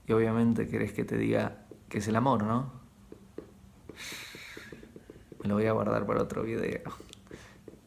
Y 0.07 0.13
obviamente 0.13 0.69
querés 0.69 0.93
que 0.93 1.05
te 1.05 1.17
diga 1.17 1.65
que 1.89 1.99
es 1.99 2.09
el 2.09 2.17
amor, 2.17 2.45
¿no? 2.45 2.79
lo 5.49 5.55
voy 5.55 5.67
a 5.67 5.73
guardar 5.73 6.07
para 6.07 6.23
otro 6.23 6.43
video. 6.43 6.83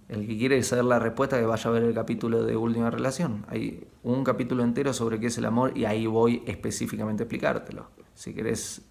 El 0.10 0.28
que 0.28 0.38
quiere 0.38 0.62
saber 0.64 0.86
la 0.86 1.00
respuesta, 1.00 1.40
que 1.40 1.46
vaya 1.46 1.70
a 1.70 1.74
ver 1.74 1.84
el 1.84 1.94
capítulo 1.94 2.44
de 2.44 2.58
Última 2.58 2.90
Relación. 2.90 3.46
Hay 3.48 3.88
un 4.04 4.24
capítulo 4.24 4.64
entero 4.64 4.94
sobre 4.94 5.20
qué 5.20 5.28
es 5.28 5.38
el 5.38 5.46
amor 5.46 5.78
y 5.78 5.86
ahí 5.86 6.08
voy 6.08 6.44
específicamente 6.46 7.24
a 7.24 7.26
explicártelo. 7.26 7.90
Si 8.16 8.34
querés, 8.34 8.82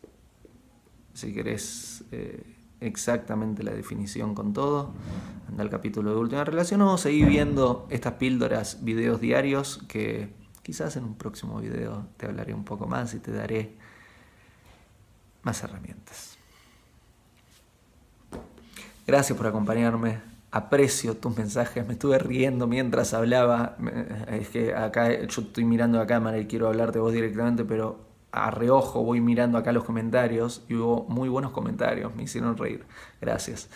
si 1.15 1.33
querés 1.33 2.05
eh, 2.13 2.57
exactamente 2.81 3.63
la 3.63 3.73
definición 3.73 4.35
con 4.35 4.53
todo, 4.53 4.95
anda 5.49 5.63
al 5.63 5.71
capítulo 5.71 6.13
de 6.13 6.17
Última 6.17 6.45
Relación 6.45 6.83
o 6.83 6.97
seguir 6.97 7.27
viendo 7.27 7.87
estas 7.91 8.15
píldoras, 8.15 8.85
videos 8.85 9.21
diarios 9.21 9.85
que 9.89 10.33
quizás 10.63 10.97
en 10.97 11.05
un 11.05 11.17
próximo 11.17 11.61
video 11.61 12.07
te 12.17 12.27
hablaré 12.27 12.55
un 12.55 12.65
poco 12.65 12.87
más 12.87 13.15
y 13.15 13.19
te 13.19 13.33
daré 13.33 13.77
más 15.43 15.63
herramientas. 15.63 16.37
Gracias 19.07 19.37
por 19.37 19.47
acompañarme. 19.49 20.30
Aprecio 20.53 21.17
tus 21.17 21.37
mensajes. 21.37 21.87
Me 21.87 21.93
estuve 21.93 22.19
riendo 22.19 22.67
mientras 22.67 23.15
hablaba. 23.15 23.77
Es 24.29 24.49
que 24.49 24.75
acá 24.75 25.13
yo 25.13 25.43
estoy 25.43 25.65
mirando 25.65 25.99
la 25.99 26.07
cámara 26.07 26.39
y 26.39 26.47
quiero 26.47 26.69
hablarte 26.69 26.99
vos 26.99 27.13
directamente, 27.13 27.65
pero 27.65 27.99
a 28.33 28.51
reojo 28.51 29.03
voy 29.03 29.21
mirando 29.21 29.59
acá 29.59 29.73
los 29.73 29.85
comentarios 29.85 30.63
y 30.69 30.75
hubo 30.75 31.05
muy 31.05 31.29
buenos 31.29 31.53
comentarios. 31.53 32.15
Me 32.17 32.25
hicieron 32.25 32.57
reír. 32.57 32.85
Gracias. 33.21 33.69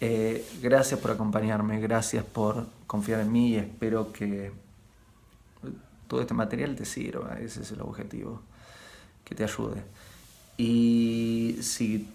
Eh, 0.00 0.44
gracias 0.60 1.00
por 1.00 1.12
acompañarme. 1.12 1.80
Gracias 1.80 2.24
por 2.24 2.66
confiar 2.86 3.20
en 3.20 3.32
mí 3.32 3.50
y 3.50 3.56
espero 3.56 4.12
que 4.12 4.52
todo 6.08 6.20
este 6.20 6.34
material 6.34 6.76
te 6.76 6.84
sirva. 6.84 7.38
Ese 7.40 7.62
es 7.62 7.72
el 7.72 7.80
objetivo. 7.80 8.42
Que 9.24 9.34
te 9.34 9.44
ayude. 9.44 9.82
Y 10.58 11.56
si 11.62 12.06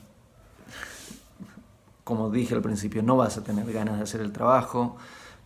como 2.08 2.30
dije 2.30 2.56
al 2.56 2.62
principio, 2.62 3.04
no 3.04 3.17
vas 3.17 3.38
a 3.38 3.43
tener 3.43 3.70
ganas 3.74 3.98
de 3.98 4.04
hacer 4.04 4.22
el 4.22 4.32
trabajo, 4.32 4.96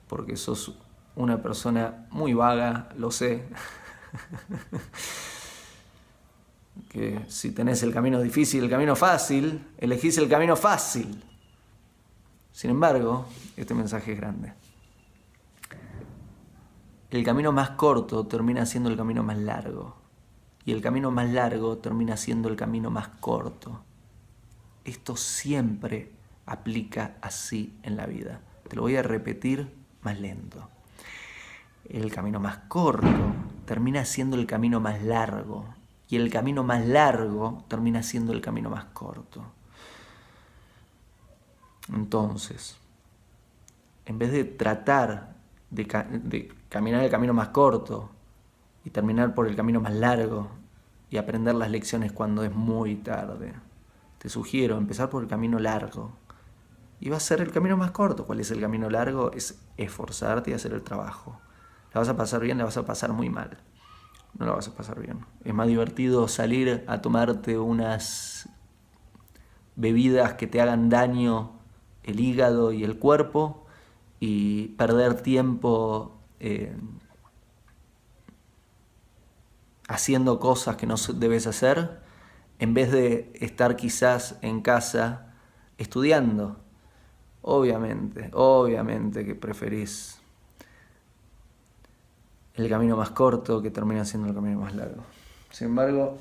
porque 0.08 0.38
sos 0.38 0.78
una 1.16 1.42
persona 1.42 2.06
muy 2.12 2.36
vaga, 2.36 2.90
lo 2.98 3.10
sé. 3.10 3.48
que 6.90 7.26
si 7.30 7.50
tenés 7.50 7.82
el 7.82 7.92
camino 7.92 8.22
difícil, 8.22 8.64
el 8.64 8.70
camino 8.70 8.96
fácil, 8.96 9.74
elegís 9.80 10.20
el 10.20 10.30
camino 10.30 10.56
fácil. 10.56 11.24
Sin 12.52 12.70
embargo, 12.70 13.26
este 13.58 13.74
mensaje 13.74 14.14
es 14.14 14.20
grande. 14.20 14.54
El 17.10 17.24
camino 17.24 17.52
más 17.52 17.72
corto 17.72 18.28
termina 18.28 18.68
siendo 18.68 18.92
el 18.92 18.98
camino 18.98 19.24
más 19.24 19.40
largo. 19.40 19.96
Y 20.64 20.74
el 20.74 20.82
camino 20.84 21.10
más 21.10 21.28
largo 21.32 21.80
termina 21.80 22.18
siendo 22.18 22.50
el 22.50 22.56
camino 22.56 22.92
más 22.92 23.08
corto. 23.20 23.82
Esto 24.86 25.18
siempre 25.18 26.21
aplica 26.46 27.16
así 27.22 27.74
en 27.84 27.98
la 27.98 28.06
vida. 28.06 28.42
Te 28.68 28.76
lo 28.76 28.84
voy 28.84 28.96
a 28.96 29.04
repetir 29.04 29.74
más 30.02 30.20
lento. 30.20 30.70
El 31.90 32.12
camino 32.12 32.40
más 32.40 32.58
corto 32.68 33.34
termina 33.66 34.06
siendo 34.06 34.38
el 34.38 34.46
camino 34.46 34.80
más 34.80 35.02
largo 35.02 35.66
y 36.08 36.18
el 36.18 36.30
camino 36.30 36.64
más 36.64 36.86
largo 36.86 37.64
termina 37.68 38.04
siendo 38.04 38.34
el 38.34 38.42
camino 38.42 38.70
más 38.70 38.86
corto. 38.86 39.44
Entonces, 41.94 42.78
en 44.06 44.20
vez 44.20 44.32
de 44.32 44.44
tratar 44.44 45.36
de, 45.70 46.54
caminar 46.70 47.04
el 47.04 47.10
camino 47.10 47.34
más 47.34 47.50
corto 47.50 48.10
y 48.84 48.90
terminar 48.90 49.34
por 49.34 49.48
el 49.48 49.56
camino 49.56 49.80
más 49.80 49.94
largo 49.94 50.50
y 51.10 51.18
aprender 51.18 51.56
las 51.56 51.72
lecciones 51.72 52.12
cuando 52.12 52.44
es 52.44 52.54
muy 52.54 52.96
tarde, 52.96 53.54
te 54.18 54.30
sugiero 54.30 54.78
empezar 54.78 55.10
por 55.10 55.24
el 55.24 55.30
camino 55.30 55.60
largo. 55.60 56.12
Y 57.02 57.10
va 57.10 57.18
a 57.18 57.20
ser 57.20 57.42
el 57.42 57.52
camino 57.52 57.76
más 57.76 57.92
corto. 57.92 58.26
¿Cuál 58.26 58.40
es 58.40 58.52
el 58.52 58.62
camino 58.62 58.90
largo? 58.90 59.34
Es 59.34 59.60
esforzarte 59.76 60.52
y 60.52 60.54
hacer 60.54 60.72
el 60.72 60.84
trabajo. 60.84 61.42
La 61.94 62.00
vas 62.00 62.08
a 62.08 62.16
pasar 62.16 62.40
bien, 62.40 62.58
la 62.58 62.64
vas 62.64 62.78
a 62.78 62.86
pasar 62.86 63.12
muy 63.12 63.30
mal 63.30 63.58
no 64.38 64.46
lo 64.46 64.56
vas 64.56 64.68
a 64.68 64.76
pasar 64.76 65.00
bien. 65.00 65.26
Es 65.44 65.54
más 65.54 65.68
divertido 65.68 66.28
salir 66.28 66.84
a 66.88 67.02
tomarte 67.02 67.58
unas 67.58 68.50
bebidas 69.76 70.34
que 70.34 70.48
te 70.48 70.62
hagan 70.62 70.90
daño 70.90 71.52
el 72.04 72.20
hígado 72.20 72.72
y 72.72 72.84
el 72.84 72.98
cuerpo 72.98 73.66
y 74.20 74.70
perder 74.70 75.22
tiempo 75.22 76.18
eh, 76.40 76.76
haciendo 79.88 80.40
cosas 80.40 80.76
que 80.78 80.88
no 80.88 80.96
debes 81.16 81.48
hacer 81.48 82.02
en 82.60 82.74
vez 82.74 82.92
de 82.92 83.32
estar 83.36 83.76
quizás 83.76 84.38
en 84.42 84.62
casa 84.62 85.34
estudiando. 85.78 86.61
Obviamente, 87.44 88.30
obviamente 88.34 89.26
que 89.26 89.36
preferís 89.36 90.20
el 92.56 92.70
camino 92.70 92.98
más 92.98 93.12
corto 93.12 93.62
que 93.62 93.72
termina 93.72 94.06
siendo 94.06 94.28
el 94.28 94.36
camino 94.36 94.60
más 94.60 94.76
largo. 94.76 95.04
Sin 95.52 95.68
embargo, 95.68 96.18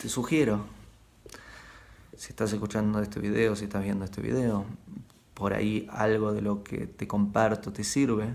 te 0.00 0.08
sugiero, 0.08 0.64
si 2.16 2.30
estás 2.30 2.52
escuchando 2.52 3.00
este 3.00 3.20
video, 3.20 3.54
si 3.54 3.64
estás 3.64 3.84
viendo 3.84 4.04
este 4.04 4.20
video, 4.20 4.64
por 5.34 5.54
ahí 5.54 5.88
algo 5.90 6.32
de 6.32 6.42
lo 6.42 6.62
que 6.62 6.86
te 6.86 7.06
comparto 7.06 7.72
te 7.72 7.84
sirve. 7.84 8.34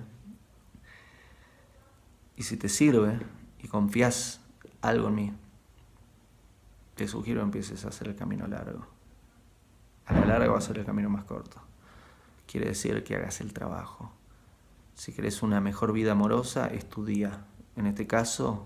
Y 2.35 2.43
si 2.43 2.57
te 2.57 2.69
sirve 2.69 3.19
y 3.61 3.67
confías 3.67 4.39
algo 4.81 5.07
en 5.07 5.15
mí, 5.15 5.33
te 6.95 7.07
sugiero 7.07 7.41
empieces 7.41 7.85
a 7.85 7.89
hacer 7.89 8.07
el 8.09 8.15
camino 8.15 8.47
largo. 8.47 8.96
A 10.07 10.13
la 10.13 10.25
larga 10.25 10.51
va 10.51 10.57
a 10.57 10.61
ser 10.61 10.79
el 10.79 10.85
camino 10.85 11.09
más 11.09 11.23
corto. 11.23 11.61
Quiere 12.45 12.67
decir 12.67 13.03
que 13.03 13.15
hagas 13.15 13.41
el 13.41 13.53
trabajo 13.53 14.11
si 14.97 15.13
querés 15.13 15.43
una 15.43 15.61
mejor 15.61 15.93
vida 15.93 16.13
amorosa, 16.13 16.65
estudia. 16.65 17.45
En 17.75 17.85
este 17.85 18.07
caso, 18.07 18.65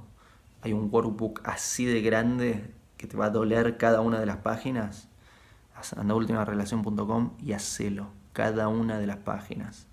hay 0.62 0.71
un 0.71 0.88
workbook 0.89 1.41
así 1.43 1.84
de 1.84 2.01
grande 2.01 2.73
que 2.95 3.06
te 3.06 3.17
va 3.17 3.25
a 3.25 3.30
doler 3.30 3.75
cada 3.75 3.99
una 3.99 4.17
de 4.17 4.25
las 4.25 4.38
páginas. 4.38 5.10
Anda 5.97 6.15
y 7.43 7.51
hacelo, 7.51 8.08
cada 8.32 8.69
una 8.69 8.97
de 8.97 9.08
las 9.08 9.17
páginas. 9.17 9.88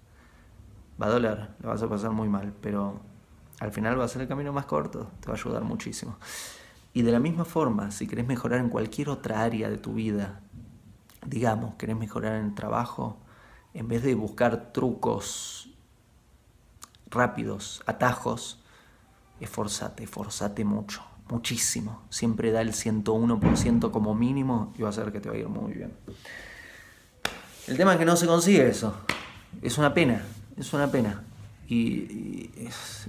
Va 1.02 1.06
a 1.06 1.10
doler, 1.10 1.48
lo 1.60 1.70
vas 1.70 1.82
a 1.82 1.88
pasar 1.88 2.12
muy 2.12 2.28
mal, 2.28 2.54
pero 2.60 3.00
al 3.58 3.72
final 3.72 3.98
va 3.98 4.04
a 4.04 4.08
ser 4.08 4.22
el 4.22 4.28
camino 4.28 4.52
más 4.52 4.66
corto, 4.66 5.10
te 5.20 5.26
va 5.26 5.34
a 5.34 5.36
ayudar 5.36 5.64
muchísimo. 5.64 6.18
Y 6.92 7.02
de 7.02 7.10
la 7.10 7.18
misma 7.18 7.44
forma, 7.44 7.90
si 7.90 8.06
querés 8.06 8.28
mejorar 8.28 8.60
en 8.60 8.68
cualquier 8.68 9.08
otra 9.08 9.42
área 9.42 9.68
de 9.70 9.78
tu 9.78 9.94
vida, 9.94 10.40
digamos, 11.26 11.74
querés 11.76 11.96
mejorar 11.96 12.36
en 12.36 12.46
el 12.46 12.54
trabajo, 12.54 13.16
en 13.74 13.88
vez 13.88 14.02
de 14.02 14.14
buscar 14.14 14.72
trucos 14.72 15.70
rápidos, 17.10 17.82
atajos, 17.86 18.60
esforzate, 19.40 20.04
esforzate 20.04 20.64
mucho, 20.64 21.02
muchísimo. 21.28 22.02
Siempre 22.10 22.50
da 22.50 22.60
el 22.60 22.72
101% 22.72 23.90
como 23.90 24.14
mínimo 24.14 24.72
y 24.78 24.82
va 24.82 24.90
a 24.90 24.92
ser 24.92 25.12
que 25.12 25.20
te 25.20 25.28
va 25.28 25.34
a 25.34 25.38
ir 25.38 25.48
muy 25.48 25.72
bien. 25.72 25.92
El 27.66 27.76
tema 27.76 27.92
es 27.92 27.98
que 27.98 28.04
no 28.04 28.16
se 28.16 28.26
consigue 28.26 28.66
eso. 28.68 28.94
Es 29.62 29.78
una 29.78 29.94
pena, 29.94 30.22
es 30.56 30.72
una 30.72 30.90
pena. 30.90 31.22
Y, 31.68 32.50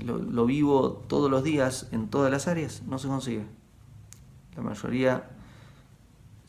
lo, 0.04 0.18
lo, 0.18 0.46
vivo 0.46 1.06
todos 1.08 1.32
los 1.32 1.44
días 1.44 1.88
en 1.92 2.10
todas 2.10 2.30
las 2.30 2.48
áreas, 2.48 2.82
no 2.86 3.00
se 3.00 3.08
consigue. 3.08 3.46
La 4.58 4.62
mayoría, 4.62 5.30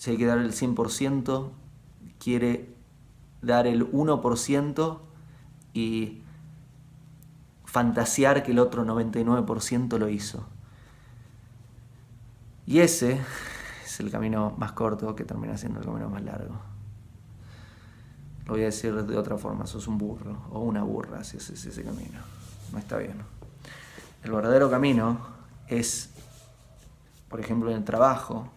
si 0.00 0.12
hay 0.12 0.16
que 0.16 0.24
dar 0.24 0.38
el 0.38 0.54
100%, 0.54 1.50
quiere 2.18 2.74
dar 3.42 3.66
el 3.66 3.92
1% 3.92 4.98
y 5.74 6.22
fantasear 7.66 8.42
que 8.42 8.52
el 8.52 8.60
otro 8.60 8.86
99% 8.86 9.98
lo 9.98 10.08
hizo. 10.08 10.46
Y 12.64 12.78
ese 12.78 13.20
es 13.84 14.00
el 14.00 14.10
camino 14.10 14.54
más 14.56 14.72
corto 14.72 15.14
que 15.14 15.26
termina 15.26 15.58
siendo 15.58 15.80
el 15.80 15.84
camino 15.84 16.08
más 16.08 16.22
largo. 16.22 16.58
Lo 18.46 18.54
voy 18.54 18.62
a 18.62 18.66
decir 18.66 18.94
de 18.94 19.18
otra 19.18 19.36
forma, 19.36 19.66
sos 19.66 19.86
un 19.86 19.98
burro 19.98 20.46
o 20.50 20.60
una 20.60 20.82
burra 20.82 21.24
si 21.24 21.36
haces 21.36 21.62
ese 21.66 21.84
camino. 21.84 22.20
No 22.72 22.78
está 22.78 22.96
bien. 22.96 23.20
El 24.24 24.32
verdadero 24.32 24.70
camino 24.70 25.18
es, 25.68 26.08
por 27.28 27.38
ejemplo, 27.38 27.70
en 27.70 27.76
el 27.76 27.84
trabajo, 27.84 28.50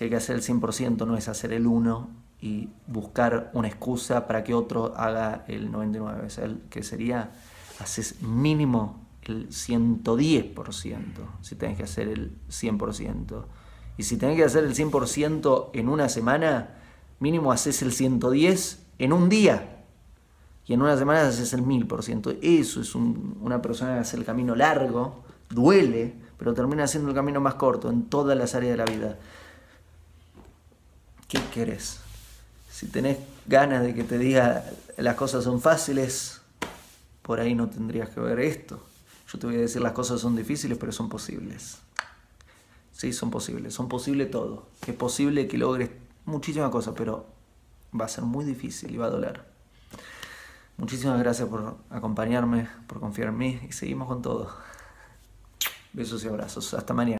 si 0.00 0.04
hay 0.04 0.10
que 0.10 0.16
hacer 0.16 0.36
el 0.36 0.42
100% 0.42 1.06
no 1.06 1.14
es 1.14 1.28
hacer 1.28 1.52
el 1.52 1.66
1 1.66 2.08
y 2.40 2.70
buscar 2.86 3.50
una 3.52 3.68
excusa 3.68 4.26
para 4.26 4.42
que 4.44 4.54
otro 4.54 4.94
haga 4.96 5.44
el 5.46 5.70
99%, 5.70 6.70
que 6.70 6.82
sería 6.82 7.32
haces 7.80 8.22
mínimo 8.22 8.98
el 9.24 9.50
110%, 9.50 11.04
si 11.42 11.54
tenés 11.54 11.76
que 11.76 11.82
hacer 11.82 12.08
el 12.08 12.32
100%. 12.48 13.44
Y 13.98 14.04
si 14.04 14.16
tenés 14.16 14.38
que 14.38 14.44
hacer 14.44 14.64
el 14.64 14.74
100% 14.74 15.68
en 15.74 15.90
una 15.90 16.08
semana, 16.08 16.78
mínimo 17.18 17.52
haces 17.52 17.82
el 17.82 17.92
110 17.92 18.82
en 18.98 19.12
un 19.12 19.28
día. 19.28 19.84
Y 20.66 20.72
en 20.72 20.80
una 20.80 20.96
semana 20.96 21.28
haces 21.28 21.52
el 21.52 21.62
1000%. 21.62 22.38
Eso 22.40 22.80
es 22.80 22.94
una 22.94 23.60
persona 23.60 23.96
que 23.96 24.00
hace 24.00 24.16
el 24.16 24.24
camino 24.24 24.54
largo, 24.54 25.24
duele, 25.50 26.14
pero 26.38 26.54
termina 26.54 26.84
haciendo 26.84 27.10
el 27.10 27.14
camino 27.14 27.42
más 27.42 27.56
corto 27.56 27.90
en 27.90 28.04
todas 28.04 28.38
las 28.38 28.54
áreas 28.54 28.70
de 28.70 28.76
la 28.78 28.90
vida. 28.90 29.18
¿Qué 31.30 31.40
querés? 31.54 32.00
Si 32.68 32.88
tenés 32.88 33.18
ganas 33.46 33.84
de 33.84 33.94
que 33.94 34.02
te 34.02 34.18
diga 34.18 34.64
las 34.96 35.14
cosas 35.14 35.44
son 35.44 35.60
fáciles, 35.60 36.40
por 37.22 37.38
ahí 37.38 37.54
no 37.54 37.70
tendrías 37.70 38.10
que 38.10 38.18
ver 38.18 38.40
esto. 38.40 38.82
Yo 39.32 39.38
te 39.38 39.46
voy 39.46 39.56
a 39.56 39.60
decir, 39.60 39.80
las 39.80 39.92
cosas 39.92 40.20
son 40.20 40.34
difíciles, 40.34 40.76
pero 40.76 40.90
son 40.90 41.08
posibles. 41.08 41.78
Sí, 42.92 43.12
son 43.12 43.30
posibles, 43.30 43.72
son 43.72 43.88
posible 43.88 44.26
todo. 44.26 44.66
Es 44.84 44.94
posible 44.94 45.46
que 45.46 45.56
logres 45.56 45.90
muchísimas 46.24 46.70
cosas, 46.70 46.94
pero 46.96 47.26
va 47.98 48.06
a 48.06 48.08
ser 48.08 48.24
muy 48.24 48.44
difícil 48.44 48.92
y 48.92 48.96
va 48.96 49.06
a 49.06 49.10
doler. 49.10 49.44
Muchísimas 50.78 51.20
gracias 51.20 51.48
por 51.48 51.76
acompañarme, 51.90 52.68
por 52.88 52.98
confiar 52.98 53.28
en 53.28 53.38
mí 53.38 53.60
y 53.68 53.72
seguimos 53.72 54.08
con 54.08 54.20
todo. 54.20 54.50
Besos 55.92 56.24
y 56.24 56.28
abrazos. 56.28 56.74
Hasta 56.74 56.92
mañana. 56.92 57.19